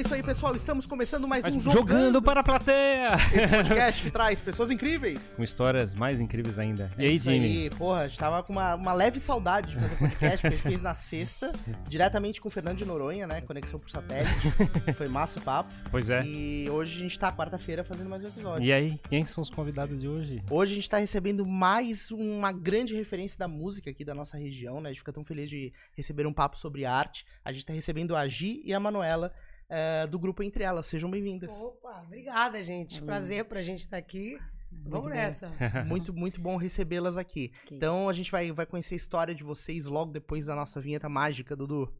[0.00, 0.56] isso aí, pessoal.
[0.56, 2.22] Estamos começando mais um jogando, Jogando.
[2.22, 3.14] para a plateia!
[3.34, 5.34] Esse podcast que traz pessoas incríveis.
[5.36, 6.90] Com histórias mais incríveis ainda.
[6.96, 7.44] E É aí, Jimmy?
[7.64, 10.50] Aí, porra, a gente tava com uma, uma leve saudade de fazer podcast, que a
[10.50, 11.52] gente fez na sexta,
[11.86, 13.42] diretamente com o Fernando de Noronha, né?
[13.42, 14.50] Conexão por satélite.
[14.96, 15.70] Foi massa o papo.
[15.90, 16.22] Pois é.
[16.24, 18.66] E hoje a gente tá quarta-feira fazendo mais um episódio.
[18.66, 20.42] E aí, quem são os convidados de hoje?
[20.50, 24.80] Hoje a gente tá recebendo mais uma grande referência da música aqui da nossa região,
[24.80, 24.88] né?
[24.88, 27.26] A gente fica tão feliz de receber um papo sobre arte.
[27.44, 29.30] A gente tá recebendo a Gi e a Manuela
[29.70, 30.86] eh, do grupo Entre Elas.
[30.86, 31.52] Sejam bem-vindas.
[31.62, 33.00] Opa, obrigada, gente.
[33.02, 34.36] Prazer pra gente estar aqui.
[34.70, 35.14] Vamos bom.
[35.14, 35.50] nessa.
[35.86, 37.52] Muito, muito bom recebê-las aqui.
[37.66, 40.80] Que Então a gente vai, vai conhecer a história de vocês logo depois da nossa
[40.80, 41.92] vinheta mágica, Dudu.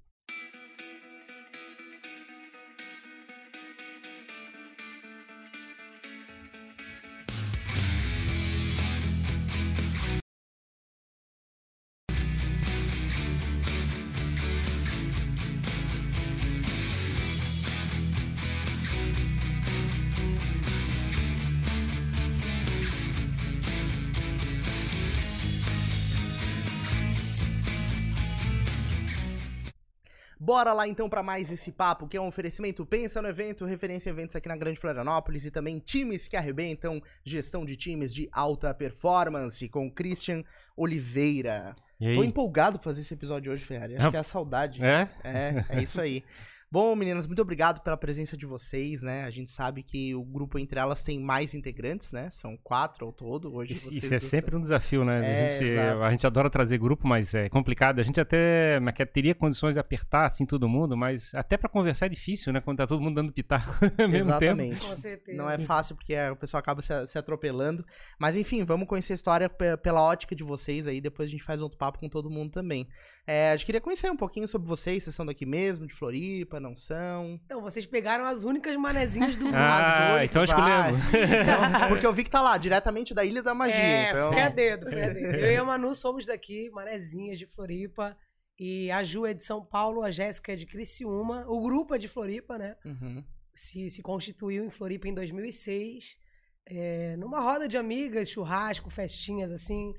[30.50, 34.10] Bora lá então para mais esse papo, que é um oferecimento Pensa no Evento, referência
[34.10, 38.28] em eventos aqui na Grande Florianópolis e também times que arrebentam, gestão de times de
[38.32, 40.42] alta performance com Christian
[40.76, 41.76] Oliveira.
[42.00, 43.94] Tô empolgado pra fazer esse episódio hoje, Ferrari.
[43.94, 44.84] Acho que é a saudade.
[44.84, 45.08] É?
[45.22, 46.24] É, é isso aí.
[46.72, 49.24] Bom, meninas, muito obrigado pela presença de vocês, né?
[49.24, 52.30] A gente sabe que o grupo Entre Elas tem mais integrantes, né?
[52.30, 53.52] São quatro ao todo.
[53.52, 55.18] Hoje Isso, vocês isso é duas sempre um desafio, né?
[55.18, 57.98] É, a, gente, a gente adora trazer grupo, mas é complicado.
[57.98, 61.68] A gente até mas que teria condições de apertar assim todo mundo, mas até pra
[61.68, 62.60] conversar é difícil, né?
[62.60, 64.60] Quando tá todo mundo dando pitaco ao mesmo tempo.
[64.62, 64.86] Exatamente.
[64.86, 65.36] Com certeza.
[65.36, 67.84] Não é fácil porque é, o pessoal acaba se, se atropelando.
[68.16, 71.00] Mas enfim, vamos conhecer a história pe- pela ótica de vocês aí.
[71.00, 72.86] Depois a gente faz outro papo com todo mundo também.
[73.26, 75.02] É, a gente queria conhecer um pouquinho sobre vocês.
[75.02, 77.40] Vocês são daqui mesmo, de Floripa, não são?
[77.44, 79.56] Então, vocês pegaram as únicas manezinhas do mundo.
[79.56, 81.00] Ah, então escolhemos.
[81.08, 83.74] Então, porque eu vi que tá lá, diretamente da Ilha da Magia.
[83.82, 84.32] é, então...
[84.32, 85.34] foi a dedo, foi a dedo.
[85.40, 88.16] Eu e a Manu somos daqui, manezinhas de Floripa.
[88.58, 91.44] E a Ju é de São Paulo, a Jéssica é de Criciúma.
[91.48, 92.76] O grupo é de Floripa, né?
[92.84, 93.24] Uhum.
[93.54, 96.18] Se, se constituiu em Floripa em 2006.
[96.66, 99.92] é, numa roda de amigas, churrasco, festinhas, assim.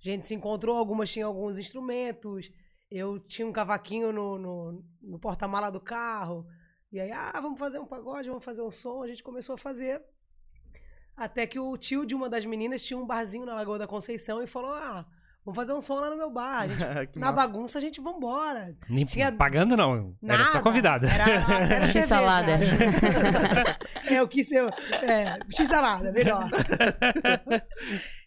[0.00, 2.50] A gente se encontrou, algumas tinham alguns instrumentos.
[2.90, 6.44] Eu tinha um cavaquinho no, no, no porta-mala do carro.
[6.90, 9.02] E aí, ah, vamos fazer um pagode, vamos fazer um som.
[9.02, 10.02] A gente começou a fazer.
[11.16, 14.42] Até que o tio de uma das meninas tinha um barzinho na Lagoa da Conceição
[14.42, 15.06] e falou: ah,
[15.44, 16.62] vamos fazer um som lá no meu bar.
[16.62, 17.36] A gente, Que na massa.
[17.46, 18.76] bagunça a gente vambora.
[18.88, 20.16] Nem Tinha- pagando, não.
[20.24, 20.62] Era só Nada.
[20.62, 21.06] convidado.
[21.06, 21.98] Era, era cerveja.
[22.00, 22.52] X-salada.
[24.10, 24.64] é, eu quis ser.
[25.04, 26.48] É, X-salada, melhor.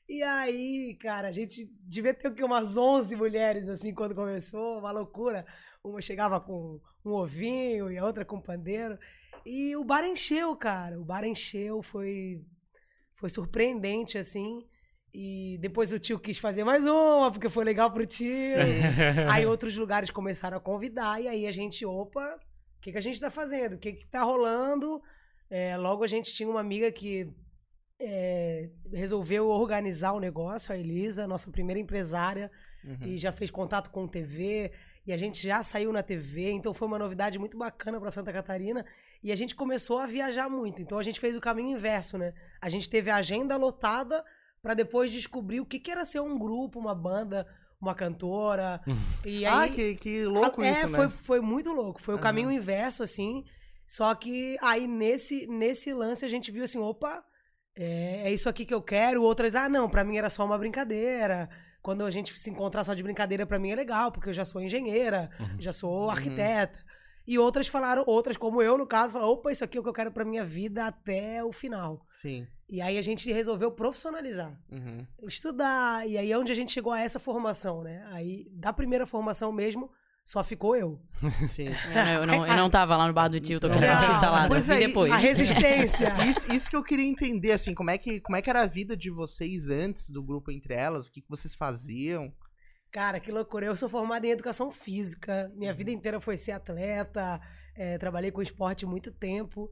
[0.08, 2.44] E aí, cara, a gente devia ter o quê?
[2.44, 5.46] umas 11 mulheres, assim, quando começou, uma loucura.
[5.84, 8.97] Uma chegava com um ovinho e a outra com pandeiro.
[9.46, 11.00] E o bar encheu, cara.
[11.00, 12.42] O bar encheu, foi,
[13.13, 14.66] foi surpreendente, assim.
[15.13, 18.58] E depois o tio quis fazer mais uma, porque foi legal pro tio.
[19.31, 22.36] Aí outros lugares começaram a convidar, e aí a gente, opa,
[22.78, 23.74] o que, que a gente tá fazendo?
[23.74, 25.02] O que, que tá rolando?
[25.50, 27.31] É, logo a gente tinha uma amiga que
[28.03, 32.52] é, resolveu organizar o negócio, a Elisa, nossa primeira empresária,
[32.86, 32.97] Uhum.
[33.08, 34.69] e já fez contato com TV,
[35.08, 38.34] e a gente já saiu na TV, então foi uma novidade muito bacana para Santa
[38.34, 38.86] Catarina,
[39.24, 40.81] e a gente começou a viajar muito.
[40.81, 42.34] Então a gente fez o caminho inverso, né?
[42.62, 44.22] A gente teve a agenda lotada
[44.62, 47.47] para depois descobrir o que, que era ser um grupo, uma banda,
[47.80, 48.81] uma cantora.
[49.25, 50.97] E aí, Ah, que, que louco é, isso, né?
[50.97, 52.02] foi, foi muito louco.
[52.02, 53.46] Foi o caminho inverso, assim.
[53.88, 57.24] Só que aí nesse, nesse lance a gente viu assim, opa,
[57.76, 59.24] é, é isso aqui que eu quero.
[59.24, 61.50] Outras, ah, não, pra mim era só uma brincadeira.
[61.82, 64.46] Quando a gente se encontrar só de brincadeira, pra mim é legal, porque eu já
[64.46, 65.58] sou engenheira, Uhum.
[65.60, 66.80] já sou arquiteta.
[67.28, 69.90] E outras falaram, outras como eu, no caso, falaram, opa, isso aqui é o que
[69.90, 72.06] eu quero pra minha vida até o final.
[72.10, 72.46] Sim.
[72.70, 75.06] E aí a gente resolveu profissionalizar Uhum.
[75.28, 76.08] estudar.
[76.08, 78.06] E aí é onde a gente chegou a essa formação, né?
[78.12, 79.90] Aí, da primeira formação mesmo,
[80.26, 81.02] só ficou eu.
[81.50, 81.68] Sim.
[82.20, 84.04] Eu não, eu não tava lá no bar do tio tocando Não.
[84.10, 84.48] X-salada.
[84.48, 85.12] Pois eu é, e- depois.
[85.12, 86.14] A resistência.
[86.30, 88.66] Isso, isso que eu queria entender, assim, como é, que, como é que era a
[88.66, 91.08] vida de vocês antes do grupo Entre Elas?
[91.08, 92.34] O que, que vocês faziam?
[92.92, 93.66] Cara, que loucura.
[93.66, 95.52] Eu sou formada em educação física.
[95.56, 97.42] Minha vida inteira foi ser atleta.
[97.76, 99.69] é, trabalhei com esporte muito tempo.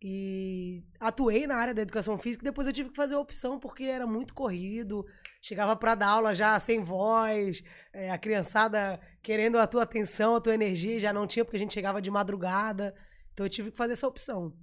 [0.00, 2.44] E atuei na área da educação física.
[2.44, 5.04] Depois eu tive que fazer a opção porque era muito corrido.
[5.42, 7.62] Chegava pra dar aula já sem voz.
[7.92, 10.98] é, a criançada querendo a tua atenção, a tua energia.
[10.98, 12.94] Já não tinha porque a gente chegava de madrugada.
[13.34, 14.54] Então eu tive que fazer essa opção.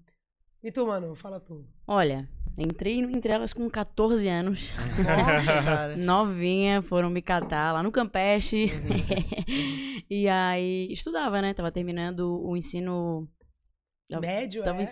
[0.63, 1.13] E tu, mano?
[1.13, 1.63] Fala tu.
[1.85, 2.27] Olha,
[2.57, 4.71] entrei entre elas com 14 anos.
[4.97, 5.95] Nossa, cara.
[5.95, 8.65] Novinha, foram me catar lá no Campeche.
[8.65, 10.01] Uhum.
[10.09, 11.53] e aí, estudava, né?
[11.53, 13.29] Tava terminando o ensino
[14.19, 14.85] Médio, tava é?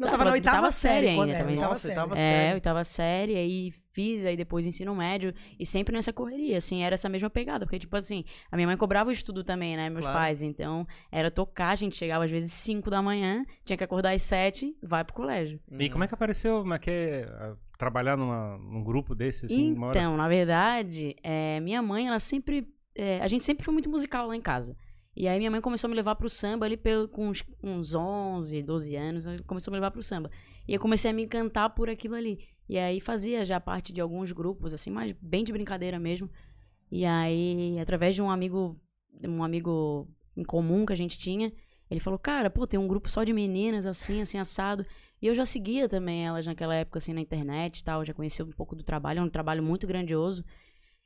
[0.00, 1.06] Não, Ah, tava na tava- oitava tava série.
[1.06, 1.54] série ainda é, também.
[1.56, 2.20] oitava Nossa, série.
[2.20, 6.94] É, oitava série, aí fiz, aí depois ensino médio, e sempre nessa correria, assim, era
[6.94, 10.06] essa mesma pegada, porque, tipo assim, a minha mãe cobrava o estudo também, né, meus
[10.06, 10.18] Claro.
[10.18, 14.14] pais, então era tocar, a gente chegava às vezes 5 da manhã, tinha que acordar
[14.14, 15.60] às 7, vai pro colégio.
[15.78, 19.76] E como é que apareceu, como é que é, trabalhar numa, num grupo desse, assim?
[19.90, 22.66] Então, na verdade, é, minha mãe, ela sempre.
[22.94, 24.76] é, a gente sempre foi muito musical lá em casa.
[25.16, 27.94] E aí minha mãe começou a me levar pro samba ali pelo, com uns, uns
[27.94, 30.30] 11, 12 anos, começou a me levar pro samba.
[30.66, 32.38] E eu comecei a me encantar por aquilo ali.
[32.68, 36.30] E aí fazia já parte de alguns grupos, assim, mas bem de brincadeira mesmo.
[36.90, 38.80] E aí, através de um amigo,
[39.24, 41.52] um amigo em comum que a gente tinha,
[41.90, 44.86] ele falou, cara, pô, tem um grupo só de meninas, assim, assim, assado.
[45.20, 48.44] E eu já seguia também elas naquela época, assim, na internet e tal, já conhecia
[48.44, 50.44] um pouco do trabalho, é um trabalho muito grandioso.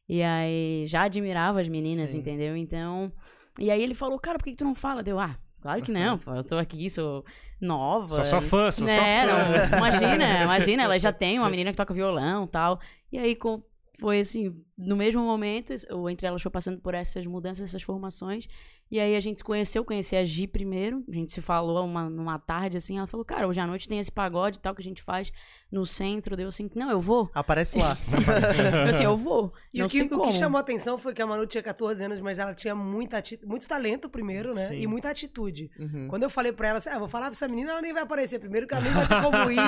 [0.06, 2.18] E aí, já admirava as meninas, Sim.
[2.18, 2.54] entendeu?
[2.54, 3.10] Então,
[3.58, 5.02] e aí ele falou, cara, por que, que tu não fala?
[5.02, 7.24] Deu, ah, claro que não, pô, eu tô aqui, sou
[7.60, 8.16] nova.
[8.16, 9.68] Sou só fã, sou Né, só fã.
[9.70, 12.80] não, imagina, imagina, ela já tem uma menina que toca violão e tal.
[13.12, 13.62] E aí com-
[13.98, 18.48] foi assim, no mesmo momento, o Entre Elas foi passando por essas mudanças, essas formações.
[18.90, 22.08] E aí a gente se conheceu, conheci a Gi primeiro, a gente se falou uma,
[22.08, 24.82] numa tarde assim, ela falou, cara, hoje à noite tem esse pagode e tal que
[24.82, 25.32] a gente faz
[25.72, 26.36] no centro.
[26.36, 27.28] Deu assim, não, eu vou.
[27.34, 27.96] Aparece lá.
[28.84, 29.52] Eu assim, eu vou.
[29.72, 30.22] E não o que, sei o como.
[30.22, 33.20] que chamou a atenção foi que a Manu tinha 14 anos, mas ela tinha muita
[33.44, 34.69] muito talento primeiro, né?
[34.69, 34.75] Sim.
[34.82, 35.70] E muita atitude.
[35.78, 36.06] Uhum.
[36.08, 38.02] Quando eu falei pra ela assim, ah, vou falar pra essa menina, ela nem vai
[38.02, 38.38] aparecer.
[38.38, 39.58] Primeiro que ela nem vai ter como ir.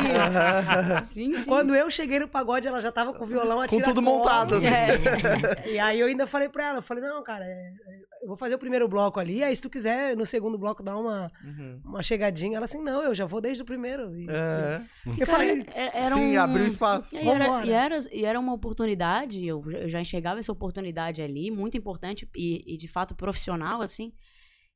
[1.03, 1.49] Sim, sim.
[1.49, 4.57] Quando eu cheguei no pagode, ela já tava com o violão a Com tudo montado,
[4.57, 4.67] assim.
[4.69, 5.67] É.
[5.77, 8.37] E aí eu ainda falei pra ela, eu falei, não, cara, é- é- eu vou
[8.37, 11.81] fazer o primeiro bloco ali, aí se tu quiser, no segundo bloco, dar uma, Uhum.
[11.85, 12.57] uma chegadinha.
[12.57, 14.17] Ela assim, não, eu já vou desde o primeiro.
[14.17, 14.83] E, É.
[15.17, 16.41] e eu falei, Cara, era Sim, um...
[16.41, 17.15] abriu espaço.
[17.17, 21.51] E era, e, era, e era uma oportunidade, eu, eu já enxergava essa oportunidade ali,
[21.53, 24.13] muito importante e, e de fato profissional, assim.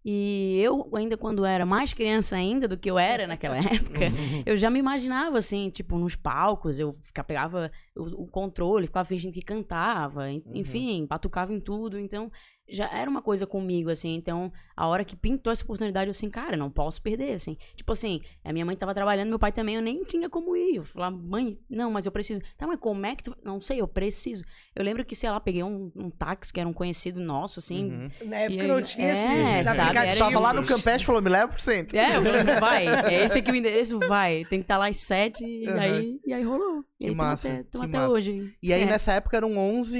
[0.03, 4.07] E eu, ainda quando era mais criança ainda do que eu era naquela época,
[4.47, 9.05] eu já me imaginava, assim, tipo, nos palcos, eu ficava, pegava o, o controle, ficava
[9.05, 12.33] fingindo que cantava, en- enfim, batucava em tudo, então
[12.71, 16.31] já era uma coisa comigo, assim, então a hora que pintou essa oportunidade, eu assim,
[16.31, 17.57] cara, não posso perder, assim.
[17.77, 20.77] Tipo assim, a minha mãe tava trabalhando, meu pai também, eu nem tinha como ir.
[20.77, 22.41] Eu falava, mãe, não, mas eu preciso.
[22.57, 23.37] Tá, mas como é que tu.
[23.45, 24.43] Não sei, eu preciso.
[24.75, 27.91] Eu lembro que, sei lá, peguei um, um táxi que era um conhecido nosso, assim.
[27.93, 28.11] Uhum.
[28.29, 29.13] na época E aí- não tinha é,
[29.61, 30.17] esses sabe, aplicativos.
[30.17, 31.97] era Tava lá no Campeche e falou, me leva pro centro.
[31.99, 34.45] É, eu falei, vai, é esse aqui o endereço, vai.
[34.47, 35.79] Tem que estar lá às sete, e, Uhum.
[35.81, 36.85] aí, e aí rolou.
[37.01, 38.09] E Que massa, até, que até massa.
[38.11, 38.55] hoje.
[38.63, 38.87] E aí, É.
[38.87, 39.99] nessa época, eram 11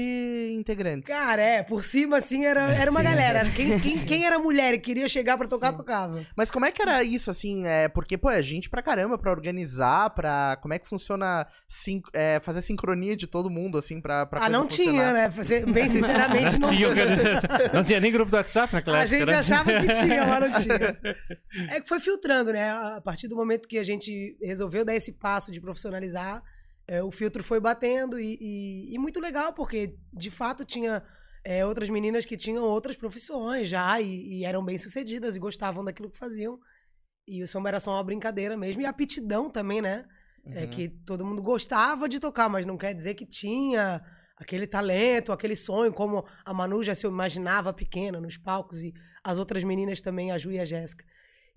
[0.53, 1.11] integrantes.
[1.11, 3.05] Cara, é, por cima, assim, era, era uma Sim.
[3.07, 3.49] galera.
[3.49, 6.21] Quem, quem, quem era mulher e queria chegar pra tocar, tocava.
[6.37, 7.65] Mas como é que era isso, assim?
[7.65, 10.57] É, porque, pô, é gente pra caramba pra organizar, pra...
[10.61, 14.41] Como é que funciona sin- é, fazer sincronia de todo mundo, assim, pra, pra ah,
[14.43, 15.13] coisa não tinha, funcionar?
[15.13, 15.31] né?
[15.31, 17.71] Fazer- Bem sinceramente, não Tinha tinha.
[17.73, 19.37] Não tinha nem grupo do WhatsApp naquela A época, gente né?
[19.39, 20.97] achava que tinha, mas não tinha.
[21.71, 22.69] É que foi filtrando, né?
[22.71, 26.41] A partir do momento que a gente resolveu dar esse passo de profissionalizar,
[26.93, 31.01] é, o filtro foi batendo e, e- e muito legal, porque de fato tinha
[31.43, 34.09] é, outras meninas que tinham outras profissões já e,
[34.39, 36.59] e eram bem sucedidas e gostavam daquilo que faziam.
[37.27, 38.81] E o samba era só uma brincadeira mesmo.
[38.81, 40.03] E a aptidão também, né?
[40.45, 40.69] É Uhum.
[40.69, 44.01] que todo mundo gostava de tocar, mas não quer dizer que tinha
[44.35, 48.91] aquele talento, aquele sonho, como a Manu já se imaginava pequena nos palcos e
[49.23, 51.05] as outras meninas também, a Ju e a Jéssica.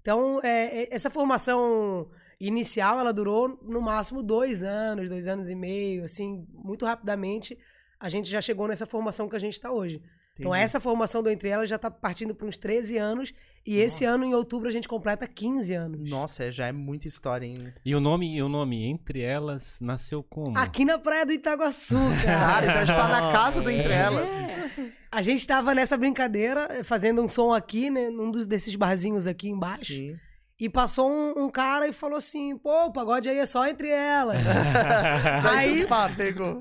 [0.01, 2.11] Então, é, é, essa formação
[2.47, 7.59] inicial, ela durou no máximo dois anos, dois anos e meio, assim, muito rapidamente
[8.05, 10.03] a gente já chegou nessa formação que a gente está hoje.
[10.39, 10.65] Então, Entendi.
[10.65, 13.33] essa formação do Entre Elas já está partindo para uns 13 anos
[13.65, 16.11] e esse ano, em outubro, a gente completa 15 anos.
[16.11, 17.57] Nossa, é, já é muita história, hein?
[17.83, 20.59] E o nome, e o nome Entre Elas nasceu como?
[20.59, 22.67] Aqui na praia do Itaguaçu, Cara, cara.
[22.67, 23.97] então a gente tá na casa do Entre É.
[23.97, 24.33] Elas.
[25.11, 28.11] A gente tava nessa brincadeira, fazendo um som aqui, né?
[28.11, 29.95] Num dos, desses barzinhos aqui embaixo.
[29.95, 30.19] Sim.
[30.65, 33.89] E passou um, um cara e falou assim: pô, o pagode aí é só entre
[33.91, 34.39] elas.
[35.55, 35.87] Aí,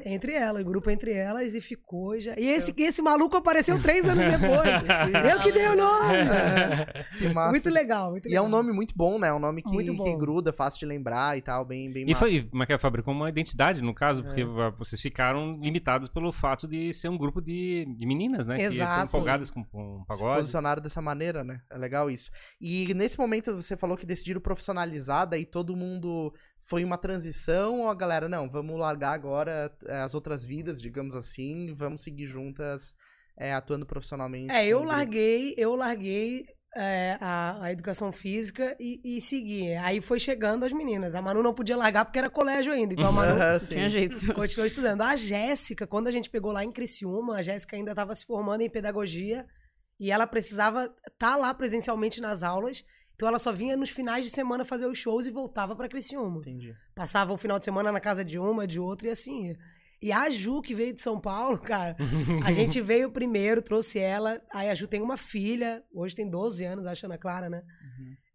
[0.05, 2.33] entre elas, o grupo entre elas, e ficou já.
[2.37, 5.23] E esse, esse maluco apareceu três anos depois.
[5.31, 6.13] Eu que dei o nome.
[6.33, 7.51] É, que massa.
[7.51, 8.43] Muito legal, muito E legal.
[8.43, 9.29] é um nome muito bom, né?
[9.29, 12.07] É um nome que, Muito que gruda, fácil de lembrar e tal, bem, bem E
[12.07, 12.19] massa.
[12.19, 14.71] foi, é que é, fabricou uma identidade, no caso, porque É.
[14.77, 18.55] vocês ficaram limitados pelo fato de ser um grupo de, de meninas, né?
[18.55, 19.03] Que Exato.
[19.05, 20.39] estão empolgadas com, com Se pagode.
[20.39, 21.61] posicionaram dessa maneira, né?
[21.71, 22.29] É legal isso.
[22.59, 27.89] E nesse momento você falou que decidiram profissionalizar, daí todo mundo foi uma transição ou
[27.89, 32.93] a galera, não, vamos largar agora eh, as outras vidas, digamos assim, vamos seguir juntas
[33.37, 34.53] eh, atuando profissionalmente.
[34.53, 36.45] É, eu larguei, eu larguei
[36.75, 39.73] é, a, a educação física e, e segui.
[39.75, 41.15] Aí foi chegando as meninas.
[41.15, 42.93] A Manu não podia largar porque era colégio ainda.
[42.93, 44.15] Então a Manu Ah, tinha jeito.
[44.33, 45.01] continuou estudando.
[45.01, 48.61] A Jéssica, quando a gente pegou lá em Criciúma, a Jéssica ainda estava se formando
[48.61, 49.45] em pedagogia
[49.99, 52.83] e ela precisava estar lá presencialmente nas aulas.
[53.23, 56.39] Então ela só vinha nos finais de semana fazer os shows e voltava pra Criciúma.
[56.39, 56.75] Entendi.
[56.93, 59.55] Passava o final de semana na casa de uma, de outra e assim.
[60.01, 61.95] E a Ju, que veio de São Paulo, cara,
[62.43, 64.41] a gente veio primeiro, trouxe ela.
[64.53, 67.63] Aí a Ju tem uma filha, hoje tem 12 anos, acho, Ana Clara, né?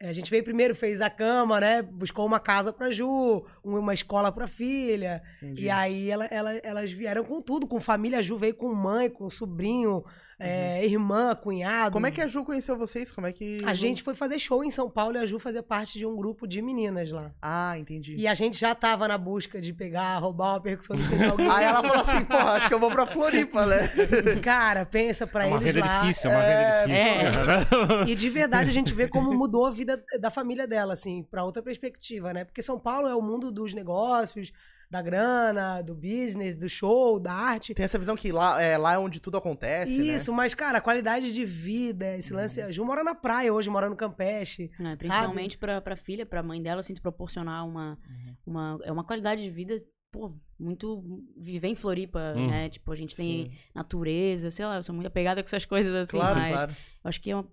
[0.00, 1.82] É, A gente veio primeiro, fez a cama, né?
[1.82, 5.22] Buscou uma casa pra Ju, uma escola pra filha.
[5.42, 5.64] Entendi.
[5.64, 8.20] E aí ela, ela- elas vieram com tudo, com família.
[8.20, 10.02] A Ju veio com mãe, com sobrinho,
[10.38, 11.92] é, irmã, cunhado.
[11.92, 13.10] Como é que a Ju conheceu vocês?
[13.10, 13.58] Como é que.
[13.64, 16.14] A gente foi fazer show em São Paulo e a Ju fazia parte de um
[16.16, 17.32] grupo de meninas lá.
[17.42, 18.14] Ah, entendi.
[18.16, 21.48] E a gente já tava na busca de pegar, roubar uma percussionista de alguém.
[21.50, 23.88] Aí ela falou assim, pô, acho que eu vou pra Floripa, né?
[24.42, 26.00] Cara, pensa pra É uma eles venda lá.
[26.00, 27.78] difícil, é uma É, venda difícil.
[28.08, 31.44] E de verdade a gente vê como mudou a vida da família dela, assim, pra
[31.44, 32.44] outra perspectiva, né?
[32.44, 34.52] Porque São Paulo é o mundo dos negócios,
[34.90, 37.74] da grana, do business, do show, da arte.
[37.74, 40.04] Tem essa visão que lá é, lá é onde tudo acontece, né?
[40.14, 42.62] Isso, mas, cara, a qualidade de vida, esse lance.
[42.62, 44.70] A Ju mora na praia hoje, mora no Campeche.
[44.78, 47.98] né, principalmente pra, pra filha, pra mãe dela, assim, de proporcionar uma,
[48.46, 49.74] uma, é uma qualidade de vida,
[50.10, 51.04] pô, muito.
[51.36, 52.46] Viver em Floripa, Hum.
[52.48, 52.68] né?
[52.70, 53.56] Tipo, a gente tem Sim.
[53.74, 56.72] natureza, sei lá, eu sou muito apegada com essas coisas assim, Claro, mas claro.
[56.72, 57.46] eu acho que é uma-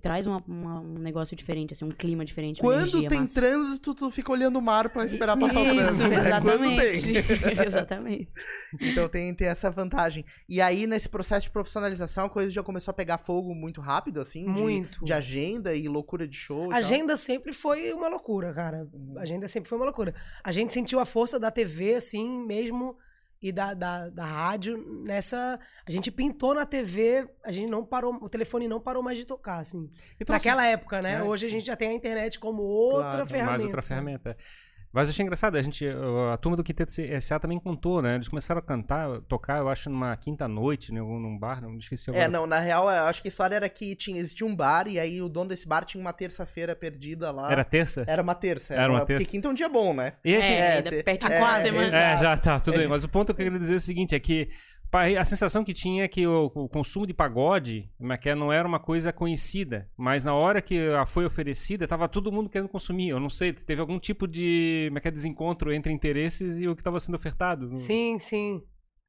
[0.00, 2.60] traz uma- uma- um negócio diferente, assim, um clima diferente.
[2.60, 3.40] Quando energia tem massa.
[3.40, 6.08] trânsito, tu fica olhando o mar pra esperar passar o Isso, trânsito.
[6.08, 6.16] né?
[6.18, 7.12] Exatamente.
[7.12, 7.12] tem.
[7.66, 8.28] exatamente.
[8.80, 10.24] Então tem, tem essa vantagem.
[10.48, 14.20] E aí, nesse processo de profissionalização, a coisa já começou a pegar fogo muito rápido,
[14.20, 14.44] assim?
[14.44, 15.04] de- Muito.
[15.04, 16.66] De, agenda e loucura de show.
[16.66, 16.78] e tal?
[16.78, 18.88] agenda sempre foi uma loucura, cara.
[19.16, 20.14] A agenda sempre foi uma loucura.
[20.44, 22.96] A gente sentiu a força da TV, assim, mesmo,
[23.42, 25.58] e da, da, da rádio nessa.
[25.84, 29.24] A gente pintou na TV, a gente não parou, o telefone não parou mais de
[29.24, 29.88] tocar, assim.
[30.20, 31.14] Então, Naquela época, né?
[31.16, 31.22] É.
[31.22, 33.50] Hoje a gente já tem a internet como outra Claro, ferramenta.
[33.50, 34.36] Mais outra ferramenta.
[34.92, 35.86] Mas eu achei engraçado, a gente,
[36.32, 38.16] a turma do Quinteto SA também contou, né?
[38.16, 41.00] Eles começaram a cantar, tocar, eu acho, numa quinta noite, né?
[41.00, 42.24] Num bar, não esqueci agora.
[42.26, 44.86] É, não, na real, eu acho que a história era que tinha, existia um bar
[44.86, 47.50] e aí o dono desse bar tinha uma terça-feira perdida lá.
[47.50, 48.04] Era terça?
[48.06, 48.74] Era uma terça.
[48.74, 49.30] Era uma Porque terça.
[49.30, 50.12] quinta é um dia bom, né?
[50.22, 51.86] E a gente- É, é, ainda te- pertinho é, sim, semana.
[51.86, 52.04] exato.
[52.04, 52.78] É, já tá, tudo É.
[52.80, 52.88] bem.
[52.88, 54.50] Mas o ponto que eu queria dizer é o seguinte: é que
[54.92, 57.90] a sensação que tinha é que o, o consumo de pagode
[58.36, 59.88] não era uma coisa conhecida.
[59.96, 63.08] Mas na hora que foi oferecida, tava todo mundo querendo consumir.
[63.08, 66.80] Eu não sei, teve algum tipo de é é, desencontro entre interesses e o que
[66.80, 67.74] estava sendo ofertado.
[67.74, 68.62] Sim, sim.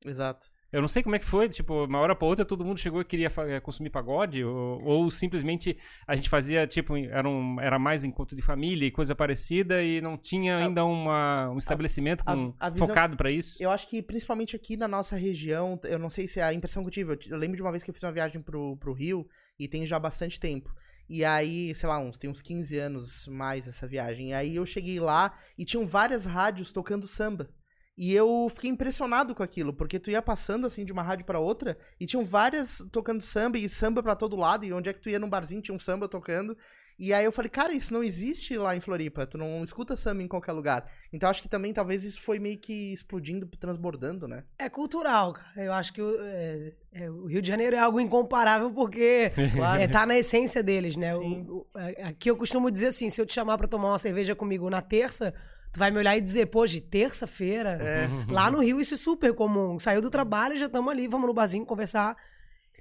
[0.06, 0.53] Exato.
[0.74, 3.00] Eu não sei como é que foi, tipo, uma hora pra outra todo mundo chegou
[3.00, 5.78] e queria eh, consumir pagode, ou, ou simplesmente
[6.08, 10.02] a gente fazia, tipo, era, um, era mais encontro de família e coisa parecida e
[10.02, 13.62] não tinha ainda uma, um estabelecimento a- com- a visão- focado pra isso.
[13.62, 16.82] Eu acho que principalmente aqui na nossa região, eu não sei se é a impressão
[16.84, 17.14] que eu tive.
[17.14, 19.28] Eu, eu lembro de uma vez que eu fiz uma viagem pro, pro Rio
[19.60, 20.74] e tem já bastante tempo.
[21.08, 24.30] E aí, sei lá, uns, tem uns 15 anos mais essa viagem.
[24.30, 27.50] E aí eu cheguei lá e tinham várias rádios tocando samba.
[27.96, 31.40] E eu fiquei impressionado com aquilo, porque tu ia passando assim de uma rádio pra
[31.40, 34.66] outra e tinham várias tocando samba e samba pra todo lado.
[34.66, 36.58] E onde é que tu ia num barzinho tinha um samba tocando.
[36.98, 39.28] E aí eu falei, cara, isso não existe lá em Floripa.
[39.28, 40.90] Tu não escuta samba em qualquer lugar.
[41.12, 44.44] Então acho que também talvez isso foi meio que explodindo, transbordando, né?
[44.58, 45.64] É cultural, cara.
[45.64, 49.30] Eu acho que o, é- é, o Rio de Janeiro é algo incomparável porque
[49.80, 51.16] é, tá na essência deles, né?
[51.16, 51.20] O-
[51.60, 51.68] o-
[52.08, 54.82] aqui eu costumo dizer assim: se eu te chamar pra tomar uma cerveja comigo na
[54.82, 55.32] terça,
[55.74, 57.78] tu vai me olhar e dizer, pô, de terça-feira.
[57.82, 58.08] É.
[58.32, 59.78] Lá no Rio isso é super comum.
[59.80, 62.16] Saiu do trabalho, já estamos ali, vamos no barzinho conversar.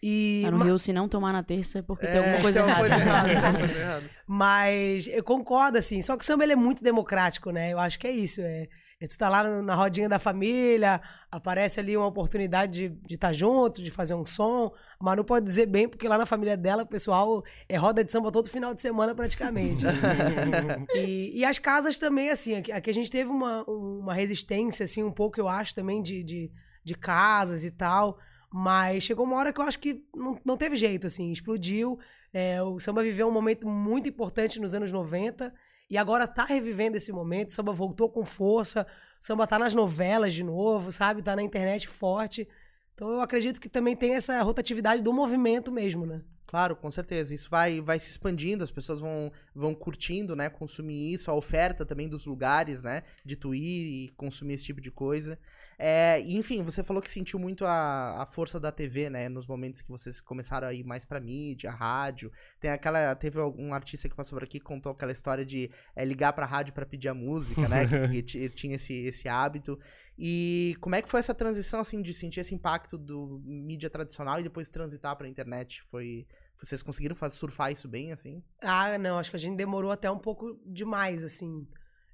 [0.04, 2.60] E, Lá no Sim, se não tomar na terça é porque tem É, alguma coisa
[2.62, 2.82] tem errada.
[2.82, 3.28] alguma coisa errada.
[3.28, 4.10] tem alguma coisa errada.
[4.26, 6.02] Mas eu concordo, assim.
[6.02, 7.72] Só que o samba ele é muito democrático, né?
[7.72, 8.40] Eu acho que é isso.
[8.40, 8.66] É,
[9.02, 13.32] é tu tá lá no- na rodinha da família, aparece ali uma oportunidade de estar
[13.32, 14.72] junto, de fazer um som.
[15.00, 18.12] A Manu pode dizer bem, porque lá na família dela, o pessoal é roda de
[18.12, 19.84] samba todo final de semana, praticamente.
[20.94, 22.54] e, e as casas também, assim.
[22.54, 26.22] Aqui, aqui a gente teve uma, uma resistência, assim, um pouco, eu acho, também, de,
[26.22, 26.52] de,
[26.84, 28.16] de casas e tal.
[28.52, 31.32] Mas chegou uma hora que eu acho que não, não teve jeito, assim.
[31.32, 31.98] Explodiu.
[32.32, 35.52] É, o samba viveu um momento muito importante nos anos 90
[35.88, 37.50] e agora tá revivendo esse momento.
[37.50, 38.86] O samba voltou com força,
[39.20, 41.22] o samba tá nas novelas de novo, sabe?
[41.22, 42.48] Tá na internet forte.
[42.94, 46.22] Então eu acredito que também tem essa rotatividade do movimento mesmo, né?
[46.52, 47.32] Claro, com certeza.
[47.32, 50.50] Isso vai, vai se expandindo, as pessoas vão, vão curtindo, né?
[50.50, 53.04] Consumir isso, a oferta também dos lugares, né?
[53.24, 55.38] De tu ir e consumir esse tipo de coisa.
[55.78, 59.30] É, enfim, você falou que sentiu muito a, a força da TV, né?
[59.30, 62.30] Nos momentos que vocês começaram a ir mais pra mídia, rádio.
[62.60, 63.14] Tem aquela.
[63.16, 66.44] Teve algum artista que passou por aqui que contou aquela história de é, ligar pra
[66.44, 67.86] rádio pra pedir a música, né?
[67.86, 69.78] que, que ti- tinha esse, esse hábito.
[70.18, 74.38] E como é que foi essa transição, assim, de sentir esse impacto do mídia tradicional
[74.38, 75.82] e depois transitar pra internet?
[75.90, 76.26] Foi.
[76.62, 78.42] Vocês conseguiram fazer, surfar isso bem, assim?
[78.60, 81.66] Ah, não, acho que a gente demorou até um pouco demais, assim.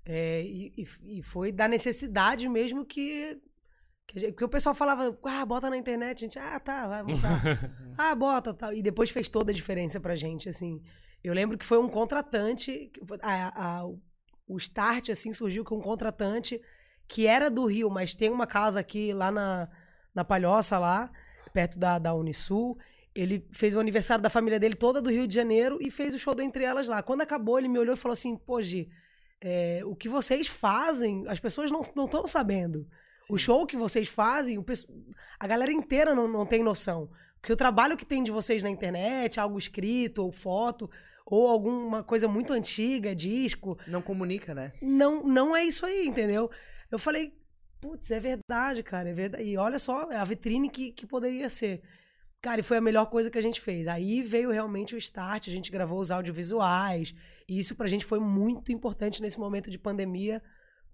[0.04, 3.40] É, e, e- foi da necessidade mesmo que.
[4.06, 7.02] Que, gente- que o pessoal falava, ah, bota na internet, a gente, ah, tá, vai
[7.04, 7.42] botar.
[7.98, 8.72] ah, bota, tal.
[8.72, 10.80] E depois fez toda a diferença pra gente, assim.
[11.22, 12.90] Eu lembro que foi um contratante,
[13.20, 13.84] a, a,
[14.46, 16.58] o start, assim, surgiu com um contratante
[17.06, 19.68] que era do Rio, mas tem uma casa aqui lá na,
[20.14, 21.10] na Palhoça, lá,
[21.52, 22.78] perto da, da Unisul.
[23.18, 26.18] Ele fez o aniversário da família dele toda do Rio de Janeiro e fez o
[26.18, 27.02] show do Entre Elas lá.
[27.02, 28.88] Quando acabou, ele me olhou e falou assim: Pô, Gi,
[29.40, 32.87] é, o que vocês fazem, as pessoas não estão sabendo.
[33.18, 33.34] Sim.
[33.34, 34.64] O show que vocês fazem, o,
[35.40, 37.10] a galera inteira não, não tem noção.
[37.40, 40.88] Porque o trabalho que tem de vocês na internet, algo escrito ou foto,
[41.26, 43.76] ou alguma coisa muito antiga, disco.
[43.88, 44.72] Não comunica, né?
[44.80, 46.48] Não, não é isso aí, entendeu?
[46.88, 47.32] Eu falei,
[47.80, 49.44] putz, é verdade, cara, é verdade.
[49.44, 51.82] E olha só a vitrine que, que poderia ser.
[52.40, 53.88] Cara, e foi a melhor coisa que a gente fez.
[53.88, 57.14] Aí veio realmente o start, a gente gravou os audiovisuais.
[57.49, 60.40] E isso pra gente foi muito importante nesse momento de pandemia,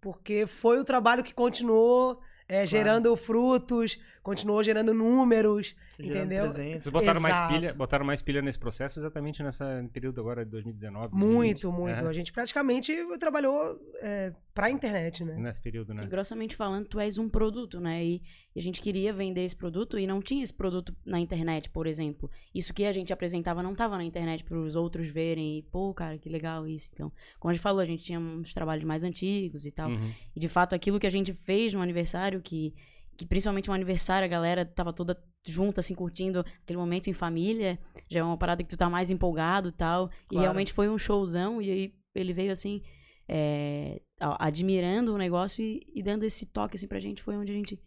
[0.01, 2.67] porque foi o trabalho que continuou é, claro.
[2.67, 6.45] gerando frutos, continuou gerando números, gerando entendeu?
[6.45, 6.81] Presença.
[6.81, 9.63] Vocês botaram mais, pilha, botaram mais pilha nesse processo exatamente nesse
[9.93, 11.15] período agora de 2019?
[11.15, 11.73] Muito, 2020.
[11.79, 12.05] muito.
[12.07, 12.09] É.
[12.09, 15.37] A gente praticamente trabalhou é, pra internet, né?
[15.37, 16.05] Nesse período, né?
[16.05, 18.03] E, grossamente falando, tu és um produto, né?
[18.03, 18.23] E,
[18.57, 21.87] e, a gente queria vender esse produto e não tinha esse produto na internet, por
[21.87, 22.31] exemplo.
[22.55, 25.93] Isso que a gente apresentava não estava na internet para os outros verem e, pô,
[25.93, 26.89] cara, que legal isso.
[26.95, 29.91] Então, como a gente falou, a gente tinha uns trabalhos mais antigos e tal.
[29.91, 30.13] Uhum.
[30.35, 32.73] E, de fato, aquilo que a gente fez no aniversário, que
[33.17, 35.17] que principalmente um aniversário, a galera tava toda
[35.47, 37.79] junto, assim, curtindo aquele momento em família.
[38.11, 40.09] Já é uma parada que tu tá mais empolgado e tal.
[40.09, 40.25] Claro.
[40.33, 41.61] E realmente foi um showzão.
[41.61, 42.83] E aí ele veio, assim,
[43.29, 44.01] é,
[44.39, 47.23] admirando o negócio e, e, dando esse toque, assim, pra gente.
[47.23, 47.79] Foi onde a gente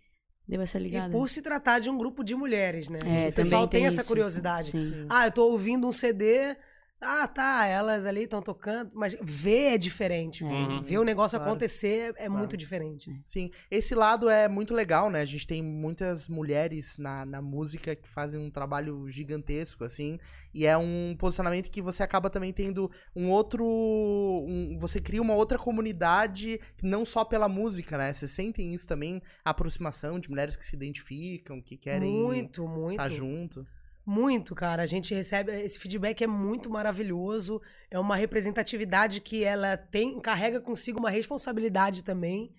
[0.47, 1.09] deu essa ligada.
[1.09, 2.99] E por se tratar de um grupo de mulheres, né?
[3.25, 4.71] É, o pessoal tem, tem essa curiosidade.
[4.71, 5.05] Sim.
[5.09, 6.55] Ah, eu tô ouvindo um CD
[6.99, 10.43] ah, tá, elas ali estão tocando, mas ver é diferente.
[10.43, 10.81] Uhum.
[10.81, 11.51] Ver o negócio claro.
[11.51, 12.33] acontecer é claro.
[12.33, 13.21] muito diferente.
[13.23, 15.21] Sim, esse lado é muito legal, né?
[15.21, 20.17] A gente tem muitas mulheres na, na música que fazem um trabalho gigantesco, assim,
[20.51, 23.63] e é um posicionamento que você acaba também tendo um outro.
[23.63, 28.11] Um, você cria uma outra comunidade, não só pela música, né?
[28.11, 32.91] Vocês sentem isso também, a aproximação de mulheres que se identificam, que querem muito, muito.
[32.91, 33.63] estar junto.
[34.09, 34.83] Muito, cara.
[34.83, 37.61] A gente recebe esse feedback é muito maravilhoso.
[37.91, 42.55] É uma representatividade que ela tem, carrega consigo uma responsabilidade também.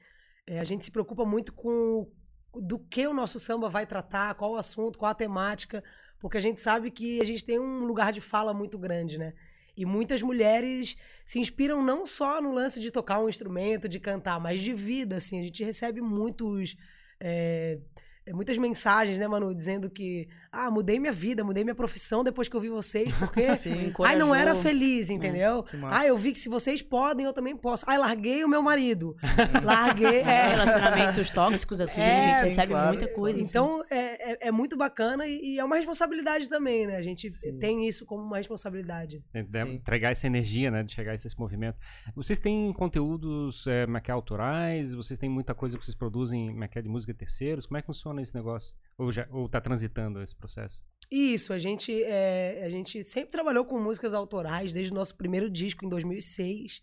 [0.47, 2.07] É, a gente se preocupa muito com
[2.55, 5.83] do que o nosso samba vai tratar, qual o assunto, qual a temática,
[6.19, 9.33] porque a gente sabe que a gente tem um lugar de fala muito grande, né?
[9.75, 14.39] E muitas mulheres se inspiram não só no lance de tocar um instrumento, de cantar,
[14.39, 15.41] mas de vida, assim.
[15.41, 16.77] A gente recebe muitos
[17.19, 17.79] é,
[18.33, 22.57] muitas mensagens, né, Manu, dizendo que ah, mudei minha vida, mudei minha profissão depois que
[22.57, 25.65] eu vi vocês, porque Sim, ai não era feliz, entendeu?
[25.73, 27.85] É, ah, eu vi que se vocês podem, eu também posso.
[27.87, 29.17] Ai, larguei o meu marido.
[29.63, 30.49] larguei, é.
[30.49, 32.89] relacionamentos tóxicos assim, é, a gente recebe claro.
[32.89, 33.41] muita coisa.
[33.41, 36.97] Então, é, é, é, muito bacana e, e, é uma responsabilidade também, né?
[36.97, 37.59] A gente Sim.
[37.59, 39.23] tem isso como uma responsabilidade.
[39.75, 41.81] Entregar essa energia, né, de chegar a esse movimento.
[42.15, 44.95] Vocês têm conteúdos é, é autorais?
[44.95, 47.67] Vocês têm muita coisa que vocês produzem, é de música de terceiros?
[47.67, 48.75] Como é que funciona esse negócio?
[48.97, 50.81] Ou, já, ou tá transitando esse processo?
[51.11, 55.49] Isso, a gente, é, a gente sempre trabalhou com músicas autorais, desde o nosso primeiro
[55.49, 56.83] disco em 2006.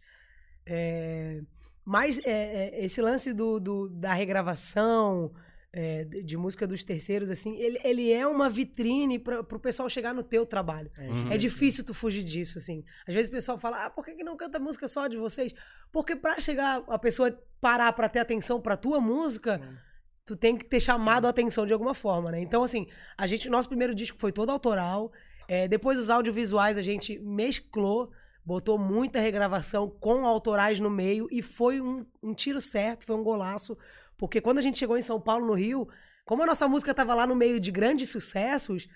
[0.65, 1.41] É,
[1.83, 2.31] mas é,
[2.79, 5.31] é, esse lance do, do da regravação,
[5.71, 10.13] é, de música dos terceiros, assim, ele, ele é uma vitrine para o pessoal chegar
[10.13, 10.89] no teu trabalho.
[10.97, 11.31] É, uhum.
[11.31, 12.83] é difícil tu fugir disso, assim.
[13.05, 15.53] Às vezes o pessoal fala, ah, por que, que não canta música só de vocês?
[15.91, 19.85] Porque para chegar a pessoa parar para ter atenção para tua música, uhum
[20.25, 22.41] tu tem que ter chamado a atenção de alguma forma, né?
[22.41, 25.11] Então, assim, a gente, nosso primeiro disco foi todo autoral.
[25.47, 28.11] É, depois os audiovisuais a gente mesclou,
[28.43, 33.23] botou muita regravação com autorais no meio e foi um, um tiro certo, foi um
[33.23, 33.77] golaço.
[34.17, 35.87] Porque quando a gente chegou em São Paulo, no Rio,
[36.25, 38.87] como a nossa música tava lá no meio de grandes sucessos,